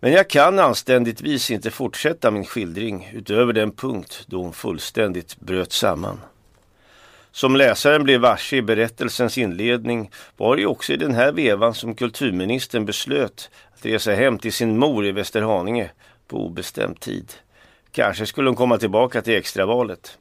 Men 0.00 0.12
jag 0.12 0.30
kan 0.30 0.58
anständigtvis 0.58 1.50
inte 1.50 1.70
fortsätta 1.70 2.30
min 2.30 2.44
skildring 2.44 3.10
utöver 3.14 3.52
den 3.52 3.70
punkt 3.72 4.24
då 4.26 4.42
hon 4.42 4.52
fullständigt 4.52 5.40
bröt 5.40 5.72
samman. 5.72 6.20
Som 7.32 7.56
läsaren 7.56 8.04
blev 8.04 8.20
varse 8.20 8.56
i 8.56 8.62
berättelsens 8.62 9.38
inledning 9.38 10.10
var 10.36 10.56
det 10.56 10.66
också 10.66 10.92
i 10.92 10.96
den 10.96 11.14
här 11.14 11.32
vevan 11.32 11.74
som 11.74 11.94
kulturministern 11.94 12.84
beslöt 12.84 13.50
att 13.74 13.86
resa 13.86 14.12
hem 14.12 14.38
till 14.38 14.52
sin 14.52 14.78
mor 14.78 15.06
i 15.06 15.12
Västerhaninge 15.12 15.90
på 16.28 16.46
obestämd 16.46 17.00
tid. 17.00 17.32
Kanske 17.92 18.26
skulle 18.26 18.48
hon 18.48 18.56
komma 18.56 18.78
tillbaka 18.78 19.22
till 19.22 19.36
extravalet. 19.36 20.18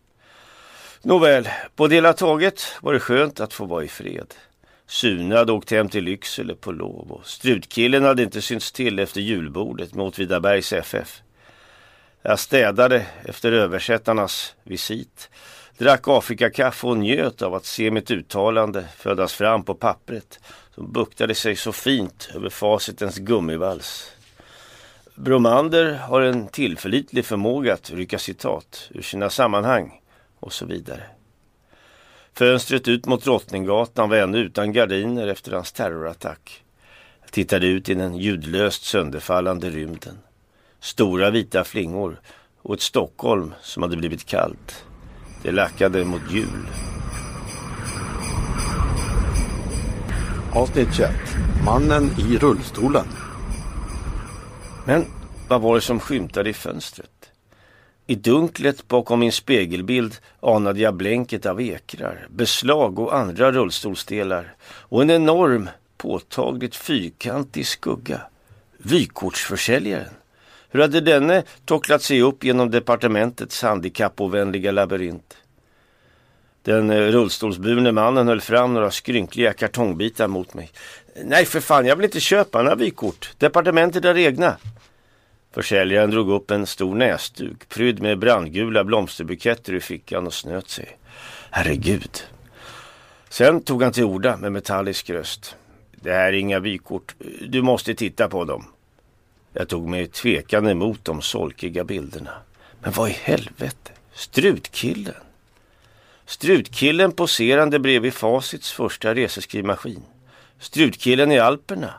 Nåväl, 1.02 1.50
på 1.76 1.88
det 1.88 1.96
hela 1.96 2.14
taget 2.14 2.64
var 2.82 2.94
det 2.94 3.00
skönt 3.00 3.40
att 3.40 3.54
få 3.54 3.66
vara 3.66 3.84
i 3.84 3.88
fred. 3.88 4.34
Sune 4.90 5.36
hade 5.36 5.52
åkt 5.52 5.72
hem 5.72 5.90
till 5.90 6.04
Lycksele 6.04 6.56
på 6.56 6.72
lov 6.72 7.12
och 7.12 7.28
strutkillen 7.28 8.04
hade 8.04 8.24
inte 8.24 8.42
synts 8.42 8.72
till 8.72 9.00
efter 9.00 9.22
julbordet 9.22 9.94
med 9.94 10.06
Åtvidabergs 10.06 10.74
FF. 10.74 11.22
Jag 12.22 12.40
städade 12.40 13.06
efter 13.26 13.52
översättarnas 13.52 14.56
visit, 14.64 15.30
drack 15.78 16.08
Afrikakaffe 16.08 16.88
och 16.88 16.98
njöt 16.98 17.42
av 17.42 17.54
att 17.56 17.66
se 17.66 17.92
mitt 17.92 18.12
uttalande 18.12 18.86
födas 18.98 19.34
fram 19.34 19.64
på 19.64 19.76
pappret 19.76 20.40
som 20.76 20.92
buktade 20.92 21.36
sig 21.36 21.56
så 21.56 21.72
fint 21.72 22.30
över 22.36 22.50
facitens 22.50 23.18
gummivals. 23.18 24.12
Bromander 25.16 25.94
har 25.94 26.22
en 26.22 26.48
tillförlitlig 26.48 27.26
förmåga 27.26 27.74
att 27.74 27.92
rycka 27.92 28.20
citat 28.20 28.90
ur 28.92 29.02
sina 29.02 29.30
sammanhang 29.30 30.02
och 30.40 30.54
så 30.54 30.66
vidare. 30.66 31.04
Fönstret 32.40 32.88
ut 32.88 33.06
mot 33.06 33.24
Drottninggatan 33.24 34.10
var 34.10 34.18
ännu 34.18 34.38
utan 34.38 34.74
gardiner 34.74 35.28
efter 35.28 35.52
hans 35.52 35.72
terrorattack. 35.72 36.64
Jag 37.22 37.32
tittade 37.32 37.68
ut 37.68 37.90
i 37.90 37.94
den 37.94 38.18
ljudlöst 38.18 38.84
sönderfallande 38.84 39.70
rymden. 39.70 40.18
Stora 40.80 41.30
vita 41.30 41.64
flingor 41.64 42.20
och 42.62 42.74
ett 42.74 42.82
Stockholm 42.82 43.54
som 43.62 43.84
hade 43.84 43.98
blivit 43.98 44.26
kallt. 44.26 44.86
Det 45.44 45.52
lackade 45.52 46.06
mot 46.06 46.32
jul. 46.32 46.68
Avsnitt 50.54 50.96
21. 50.96 51.12
Mannen 51.66 52.04
i 52.20 52.38
rullstolen. 52.38 53.08
Men 54.86 55.06
vad 55.48 55.62
var 55.62 55.76
det 55.76 55.82
som 55.82 56.00
skymtade 56.00 56.50
i 56.50 56.54
fönstret? 56.54 57.19
I 58.10 58.16
dunklet 58.16 58.88
bakom 58.88 59.20
min 59.20 59.32
spegelbild 59.32 60.16
anade 60.40 60.80
jag 60.80 60.94
blänket 60.94 61.46
av 61.46 61.62
ekrar, 61.62 62.28
beslag 62.30 63.00
och 63.00 63.16
andra 63.16 63.52
rullstolsdelar 63.52 64.54
och 64.64 65.02
en 65.02 65.10
enorm, 65.10 65.70
påtagligt 65.98 66.76
fyrkantig 66.76 67.68
skugga. 67.68 68.22
Vykortsförsäljaren. 68.78 70.14
Hur 70.70 70.82
hade 70.82 71.02
denne 71.02 71.44
tocklat 71.66 72.02
sig 72.02 72.22
upp 72.22 72.44
genom 72.44 72.72
departementets 72.72 73.62
handikappovänliga 73.62 74.72
labyrint? 74.72 75.38
Den 76.64 76.90
eh, 76.90 77.02
rullstolsburne 77.02 77.92
mannen 77.92 78.28
höll 78.28 78.42
fram 78.42 78.74
några 78.74 78.92
skrynkliga 78.92 79.54
kartongbitar 79.54 80.28
mot 80.28 80.54
mig. 80.54 80.72
Nej 81.24 81.46
för 81.46 81.60
fan, 81.60 81.86
jag 81.86 81.96
vill 81.96 82.06
inte 82.06 82.20
köpa 82.20 82.62
några 82.62 82.76
vykort. 82.76 83.32
Departementet 83.38 84.04
har 84.04 84.18
egna. 84.18 84.58
Försäljaren 85.60 86.12
drog 86.12 86.30
upp 86.30 86.52
en 86.52 86.68
stor 86.68 86.96
näsduk 86.96 87.70
prydd 87.70 88.02
med 88.02 88.20
brandgula 88.20 88.84
blomsterbuketter 88.84 89.74
i 89.74 89.80
fickan 89.80 90.28
och 90.28 90.34
snöt 90.34 90.70
sig. 90.70 90.98
Herregud. 91.52 92.24
Sen 93.30 93.62
tog 93.62 93.84
han 93.84 93.92
till 93.92 94.04
orda 94.04 94.38
med 94.38 94.52
metallisk 94.52 95.10
röst. 95.10 95.56
Det 95.92 96.12
här 96.12 96.28
är 96.28 96.34
inga 96.34 96.60
vykort. 96.60 97.16
Du 97.42 97.62
måste 97.62 97.96
titta 97.96 98.30
på 98.30 98.46
dem. 98.46 98.66
Jag 99.54 99.70
tog 99.70 99.88
mig 99.88 100.08
tvekande 100.08 100.72
emot 100.72 101.06
de 101.06 101.22
solkiga 101.22 101.84
bilderna. 101.84 102.32
Men 102.80 102.92
vad 102.92 103.10
i 103.10 103.18
helvete? 103.24 103.92
Strutkillen? 104.14 105.16
Strutkillen 106.26 107.12
poserande 107.12 107.80
bredvid 107.80 108.14
Facits 108.14 108.72
första 108.72 109.16
reseskrivmaskin. 109.16 110.04
Strutkillen 110.60 111.32
i 111.32 111.40
Alperna. 111.40 111.94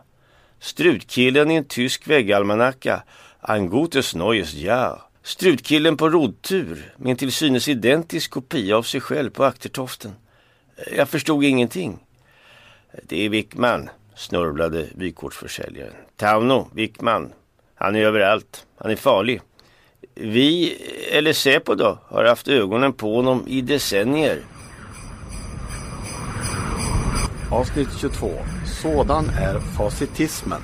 Strutkillen 0.61 1.51
i 1.51 1.55
en 1.55 1.65
tysk 1.65 2.09
väggalmanacka 2.09 3.03
Ein 3.43 3.71
gutes 3.71 4.15
neues 4.15 4.55
Jahr. 4.55 5.03
Strutkillen 5.23 5.97
på 5.97 6.09
roddtur 6.09 6.93
med 6.97 7.11
en 7.11 7.17
till 7.17 7.33
synes 7.33 7.69
identisk 7.69 8.31
kopia 8.31 8.77
av 8.77 8.83
sig 8.83 9.01
själv 9.01 9.31
på 9.31 9.45
aktertoften. 9.45 10.13
Jag 10.97 11.09
förstod 11.09 11.45
ingenting. 11.45 11.99
Det 13.03 13.25
är 13.25 13.29
Wickman, 13.29 13.91
snörvlade 14.17 14.87
vykortsförsäljaren. 14.95 15.93
Tauno 16.17 16.69
Wickman. 16.75 17.33
Han 17.75 17.97
är 17.97 18.01
överallt. 18.01 18.67
Han 18.77 18.91
är 18.91 18.97
farlig. 18.97 19.41
Vi, 20.15 20.77
eller 21.13 21.33
Säpo 21.33 21.75
då, 21.75 21.99
har 22.05 22.25
haft 22.25 22.49
ögonen 22.49 22.93
på 22.93 23.17
honom 23.17 23.45
i 23.49 23.61
decennier. 23.61 24.43
Avsnitt 27.51 27.89
22. 28.01 28.31
Sådan 28.83 29.29
är 29.29 29.61
facitismen. 29.61 30.63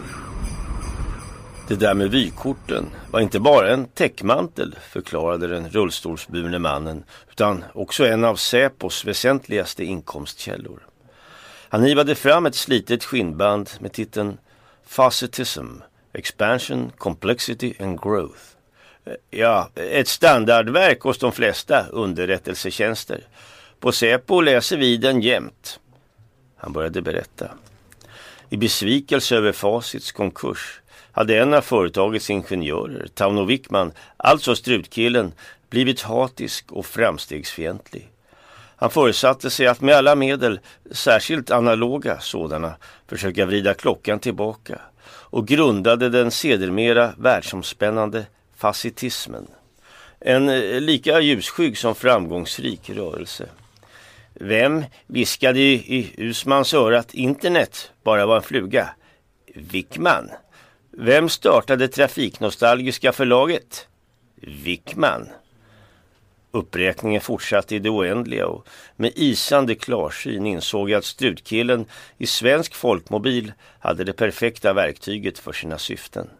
Det 1.69 1.77
där 1.77 1.95
med 1.95 2.11
vykorten 2.11 2.91
var 3.11 3.21
inte 3.21 3.41
bara 3.41 3.71
en 3.71 3.89
täckmantel, 3.89 4.77
förklarade 4.91 5.47
den 5.47 5.69
rullstolsburne 5.69 6.59
mannen, 6.59 7.05
utan 7.31 7.65
också 7.73 8.07
en 8.07 8.25
av 8.25 8.37
Säpos 8.37 9.05
väsentligaste 9.05 9.85
inkomstkällor. 9.85 10.87
Han 11.69 11.83
hivade 11.83 12.15
fram 12.15 12.47
ett 12.47 12.55
slitet 12.55 13.05
skinnband 13.05 13.71
med 13.81 13.93
titeln 13.93 14.39
Facetism, 14.87 15.67
Expansion, 16.13 16.93
Complexity 16.97 17.75
and 17.81 18.03
Growth. 18.03 18.43
Ja, 19.31 19.71
ett 19.75 20.09
standardverk 20.09 21.01
hos 21.01 21.19
de 21.19 21.33
flesta 21.33 21.87
underrättelsetjänster. 21.91 23.27
På 23.81 23.93
Säpo 23.93 24.41
läser 24.41 24.77
vi 24.77 24.97
den 24.97 25.21
jämt. 25.21 25.81
Han 26.57 26.73
började 26.73 27.03
berätta. 27.03 27.51
I 28.51 28.57
besvikelse 28.57 29.37
över 29.37 29.53
Facits 29.53 30.13
konkurs 30.13 30.81
hade 31.17 31.39
en 31.39 31.55
av 31.55 31.61
företagets 31.61 32.31
ingenjörer, 32.31 33.07
Tauno 33.15 33.45
Wickman, 33.45 33.93
alltså 34.17 34.57
strutkillen, 34.57 35.33
blivit 35.71 36.01
hatisk 36.01 36.73
och 36.73 36.87
framstegsfientlig. 36.87 38.11
Han 38.77 38.91
föresatte 38.91 39.51
sig 39.51 39.67
att 39.67 39.81
med 39.81 39.95
alla 39.95 40.15
medel, 40.15 40.61
särskilt 40.91 41.51
analoga 41.51 42.21
sådana, 42.21 42.75
försöka 43.09 43.47
vrida 43.47 43.75
klockan 43.75 44.19
tillbaka 44.19 44.81
och 45.09 45.49
grundade 45.49 46.09
den 46.09 46.31
sedermera 46.31 47.13
världsomspännande 47.19 48.27
fascitismen. 48.57 49.47
En 50.21 50.49
eh, 50.49 50.81
lika 50.81 51.21
ljusskygg 51.21 51.79
som 51.79 51.95
framgångsrik 51.95 52.91
rörelse. 52.91 53.49
Vem 54.35 54.85
viskade 55.07 55.61
i 55.61 56.15
Usmans 56.17 56.75
öra 56.75 56.99
att 56.99 57.15
internet 57.15 57.91
bara 58.03 58.27
var 58.27 58.37
en 58.37 58.43
fluga? 58.43 58.89
Wickman. 59.55 60.31
Vem 60.99 61.29
startade 61.29 61.89
Trafiknostalgiska 61.89 63.13
förlaget? 63.13 63.89
Wickman. 64.35 65.29
Uppräkningen 66.51 67.21
fortsatte 67.21 67.77
i 67.77 67.79
det 67.79 67.91
oändliga 67.91 68.47
och 68.47 68.69
med 68.97 69.13
isande 69.15 69.75
klarsyn 69.75 70.47
insåg 70.47 70.91
jag 70.91 70.99
att 70.99 71.05
strutkillen 71.05 71.87
i 72.19 72.27
Svensk 72.27 72.75
Folkmobil 72.75 73.53
hade 73.79 74.05
det 74.05 74.13
perfekta 74.13 74.73
verktyget 74.73 75.39
för 75.39 75.53
sina 75.53 75.79
syften. 75.79 76.31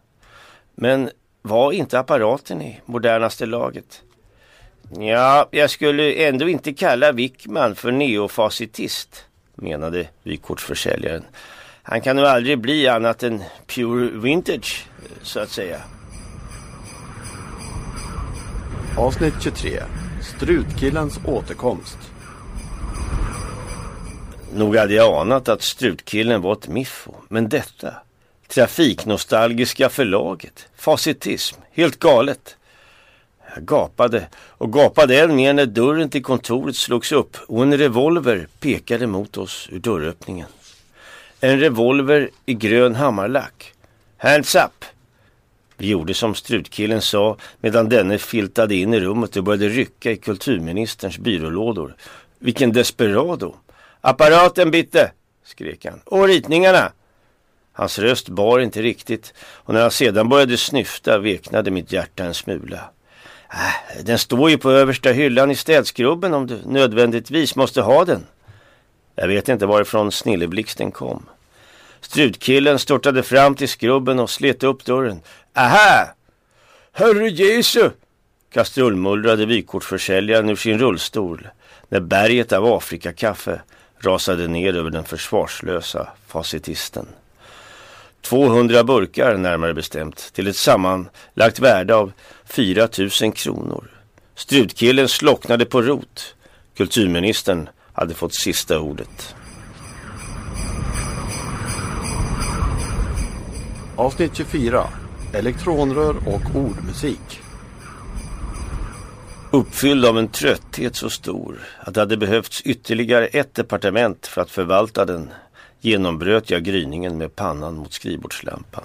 Men 0.75 1.09
var 1.41 1.71
inte 1.71 1.99
apparaten 1.99 2.61
i 2.61 2.81
modernaste 2.85 3.45
laget? 3.45 4.01
Ja, 4.99 5.47
jag 5.51 5.69
skulle 5.69 6.13
ändå 6.13 6.49
inte 6.49 6.73
kalla 6.73 7.11
Wickman 7.11 7.75
för 7.75 7.91
neofascitist, 7.91 9.25
menade 9.55 10.07
vykortsförsäljaren. 10.23 11.23
Han 11.89 12.01
kan 12.01 12.15
nog 12.15 12.25
aldrig 12.25 12.59
bli 12.59 12.87
annat 12.87 13.23
än 13.23 13.43
pure 13.67 14.09
vintage, 14.19 14.85
så 15.21 15.39
att 15.39 15.49
säga. 15.49 15.81
Avsnitt 18.97 19.33
23. 19.41 19.83
Strutkillens 20.21 21.19
återkomst. 21.25 21.97
Nog 24.53 24.75
hade 24.75 24.93
jag 24.93 25.13
anat 25.21 25.49
att 25.49 25.61
Strutkillen 25.61 26.41
var 26.41 26.53
ett 26.53 26.67
miffo, 26.67 27.13
men 27.27 27.49
detta 27.49 27.93
Trafiknostalgiska 28.47 29.89
förlaget, 29.89 30.67
facitism, 30.75 31.61
helt 31.71 31.99
galet. 31.99 32.57
Jag 33.55 33.65
gapade 33.65 34.27
och 34.35 34.73
gapade 34.73 35.19
än 35.19 35.35
mer 35.35 35.53
när 35.53 35.65
dörren 35.65 36.09
till 36.09 36.23
kontoret 36.23 36.75
slogs 36.75 37.11
upp 37.11 37.37
och 37.47 37.63
en 37.63 37.77
revolver 37.77 38.47
pekade 38.59 39.07
mot 39.07 39.37
oss 39.37 39.69
ur 39.71 39.79
dörröppningen. 39.79 40.47
En 41.39 41.59
revolver 41.59 42.29
i 42.45 42.53
grön 42.53 42.95
hammarlack. 42.95 43.73
Hands 44.17 44.55
up! 44.55 44.85
Vi 45.77 45.87
gjorde 45.87 46.13
som 46.13 46.35
strutkillen 46.35 47.01
sa 47.01 47.37
medan 47.61 47.89
denne 47.89 48.17
filtade 48.17 48.75
in 48.75 48.93
i 48.93 48.99
rummet 48.99 49.37
och 49.37 49.43
började 49.43 49.69
rycka 49.69 50.11
i 50.11 50.17
kulturministerns 50.17 51.17
byrålådor. 51.17 51.95
Vilken 52.39 52.71
desperado! 52.71 53.55
Apparaten 54.01 54.71
bitte! 54.71 55.11
skrek 55.45 55.85
han. 55.85 56.01
Och 56.05 56.27
ritningarna! 56.27 56.91
Hans 57.73 57.99
röst 57.99 58.29
bar 58.29 58.59
inte 58.59 58.81
riktigt 58.81 59.33
och 59.39 59.73
när 59.73 59.81
han 59.81 59.91
sedan 59.91 60.29
började 60.29 60.57
snyfta 60.57 61.17
veknade 61.17 61.71
mitt 61.71 61.91
hjärta 61.91 62.23
en 62.23 62.33
smula. 62.33 62.89
Äh, 63.49 64.03
den 64.03 64.19
står 64.19 64.49
ju 64.49 64.57
på 64.57 64.71
översta 64.71 65.09
hyllan 65.11 65.51
i 65.51 65.55
städskrubben 65.55 66.33
om 66.33 66.47
du 66.47 66.59
nödvändigtvis 66.65 67.55
måste 67.55 67.81
ha 67.81 68.05
den. 68.05 68.25
Jag 69.19 69.27
vet 69.27 69.49
inte 69.49 69.65
varifrån 69.65 70.11
snilleblixten 70.11 70.91
kom. 70.91 71.25
Strutkillen 72.01 72.79
störtade 72.79 73.23
fram 73.23 73.55
till 73.55 73.69
skrubben 73.69 74.19
och 74.19 74.29
slet 74.29 74.63
upp 74.63 74.85
dörren. 74.85 75.21
Aha! 75.55 76.07
Herre 76.91 77.29
Jesu! 77.29 77.89
Kastrullmullrade 78.53 79.45
vykortsförsäljaren 79.45 80.49
ur 80.49 80.55
sin 80.55 80.79
rullstol 80.79 81.47
när 81.89 81.99
berget 81.99 82.51
av 82.51 82.65
Afrikakaffe 82.65 83.61
rasade 83.99 84.47
ner 84.47 84.75
över 84.75 84.89
den 84.89 85.03
försvarslösa 85.03 86.07
facitisten. 86.27 87.07
200 88.21 88.83
burkar 88.83 89.37
närmare 89.37 89.73
bestämt 89.73 90.33
till 90.33 90.47
ett 90.47 90.55
sammanlagt 90.55 91.59
värde 91.59 91.95
av 91.95 92.11
4 92.45 92.89
000 93.21 93.33
kronor. 93.33 93.87
Strutkillen 94.35 95.07
slocknade 95.07 95.65
på 95.65 95.81
rot. 95.81 96.35
Kulturministern 96.77 97.69
hade 97.97 98.13
fått 98.13 98.35
sista 98.35 98.79
ordet. 98.79 99.35
Avsnitt 103.95 104.35
24. 104.35 104.87
Elektronrör 105.33 106.15
och 106.27 106.55
ordmusik. 106.55 107.41
Uppfylld 109.51 110.05
av 110.05 110.17
en 110.17 110.27
trötthet 110.27 110.95
så 110.95 111.09
stor 111.09 111.59
att 111.79 111.93
det 111.93 111.99
hade 111.99 112.17
behövts 112.17 112.61
ytterligare 112.61 113.27
ett 113.27 113.55
departement 113.55 114.27
för 114.27 114.41
att 114.41 114.51
förvalta 114.51 115.05
den 115.05 115.29
genombröt 115.81 116.49
jag 116.49 116.63
gryningen 116.63 117.17
med 117.17 117.35
pannan 117.35 117.75
mot 117.75 117.93
skrivbordslampan. 117.93 118.83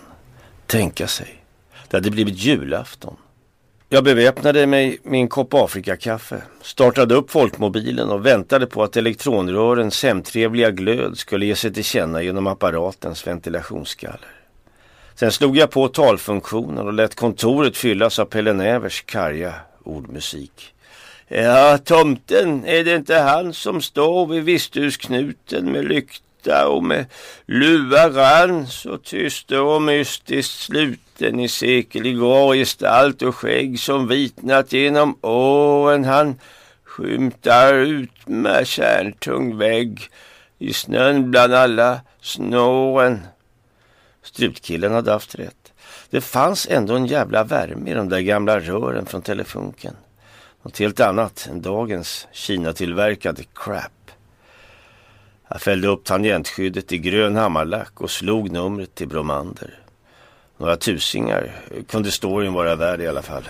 Tänka 0.67 1.07
sig, 1.07 1.45
det 1.89 1.97
hade 1.97 2.11
blivit 2.11 2.39
julafton. 2.39 3.17
Jag 3.95 4.05
beväpnade 4.05 4.67
mig 4.67 4.99
med 5.03 5.21
en 5.21 5.29
kopp 5.29 5.55
Afrikakaffe, 5.55 6.43
startade 6.63 7.15
upp 7.15 7.31
folkmobilen 7.31 8.11
och 8.11 8.27
väntade 8.27 8.67
på 8.67 8.83
att 8.83 8.97
elektronrörens 8.97 10.03
hemtrevliga 10.03 10.71
glöd 10.71 11.19
skulle 11.19 11.47
ge 11.47 11.57
sig 11.57 11.73
till 11.73 11.85
känna 11.85 12.23
genom 12.23 12.47
apparatens 12.47 13.27
ventilationsskaller. 13.27 14.29
Sen 15.15 15.33
slog 15.33 15.57
jag 15.57 15.71
på 15.71 15.89
talfunktionen 15.89 16.87
och 16.87 16.93
lät 16.93 17.15
kontoret 17.15 17.77
fyllas 17.77 18.19
av 18.19 18.25
Pelle 18.25 18.53
Nävers 18.53 19.03
karga 19.03 19.55
ordmusik. 19.83 20.75
Ja, 21.29 21.79
tomten, 21.79 22.65
är 22.65 22.85
det 22.85 22.97
inte 22.97 23.15
han 23.15 23.55
som 23.55 23.81
står 23.81 24.27
vid 24.27 24.45
visthusknuten 24.45 25.73
med 25.73 25.85
lykt 25.85 26.23
sakta 26.43 26.69
och 26.69 26.85
med 26.85 27.07
luva 27.47 28.09
rann 28.09 28.67
så 28.67 28.99
tyst 28.99 29.53
och 29.53 29.83
mystiskt 29.83 30.59
sluten 30.59 31.41
i 31.41 31.49
sekelig 31.49 32.17
grå 32.17 32.55
gestalt 32.55 33.23
och 33.23 33.37
skägg 33.37 33.81
som 33.81 34.09
vitnat 34.09 34.73
genom 34.73 35.17
åren 35.23 36.05
han 36.05 36.41
skymtar 36.85 37.75
ut 37.75 38.27
med 38.27 38.67
kärntung 38.67 39.59
vägg 39.59 40.09
i 40.59 40.73
snön 40.73 41.31
bland 41.31 41.55
alla 41.55 42.01
snåren. 42.21 43.21
Strutkillen 44.23 44.93
hade 44.93 45.13
haft 45.13 45.35
rätt. 45.35 45.73
Det 46.11 46.21
fanns 46.21 46.67
ändå 46.71 46.95
en 46.95 47.07
jävla 47.07 47.45
värme 47.45 47.91
i 47.91 47.95
de 47.95 48.09
där 48.09 48.21
gamla 48.21 48.61
rören 48.61 49.07
från 49.07 49.23
telefunken. 49.23 49.97
Något 50.63 50.79
helt 50.79 51.01
annat 51.01 51.49
än 51.51 51.63
dagens 51.63 52.29
Kina-tillverkade 52.33 53.43
crap. 53.55 54.02
Jag 55.53 55.63
fällde 55.63 55.89
upp 55.89 56.05
tangentskyddet 56.05 56.93
i 56.93 56.99
grön 56.99 57.37
hammarlack 57.37 58.01
och 58.01 58.11
slog 58.11 58.51
numret 58.51 58.95
till 58.95 59.09
Bromander. 59.09 59.79
Några 60.57 60.77
tusingar 60.77 61.61
kunde 61.89 62.11
storyn 62.11 62.53
vara 62.53 62.77
värd 62.77 63.01
i 63.01 63.07
alla 63.07 63.23
fall. 63.23 63.49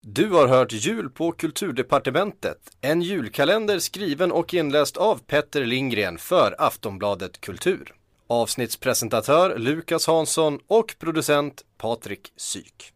Du 0.00 0.30
har 0.30 0.48
hört 0.48 0.72
Jul 0.72 1.10
på 1.10 1.32
Kulturdepartementet, 1.32 2.58
en 2.80 3.02
julkalender 3.02 3.78
skriven 3.78 4.32
och 4.32 4.54
inläst 4.54 4.96
av 4.96 5.20
Petter 5.26 5.64
Lindgren 5.64 6.18
för 6.18 6.54
Aftonbladet 6.58 7.40
Kultur. 7.40 7.94
Avsnittspresentatör 8.26 9.58
Lukas 9.58 10.06
Hansson 10.06 10.58
och 10.66 10.94
producent 10.98 11.62
Patrik 11.78 12.32
Syk. 12.36 12.92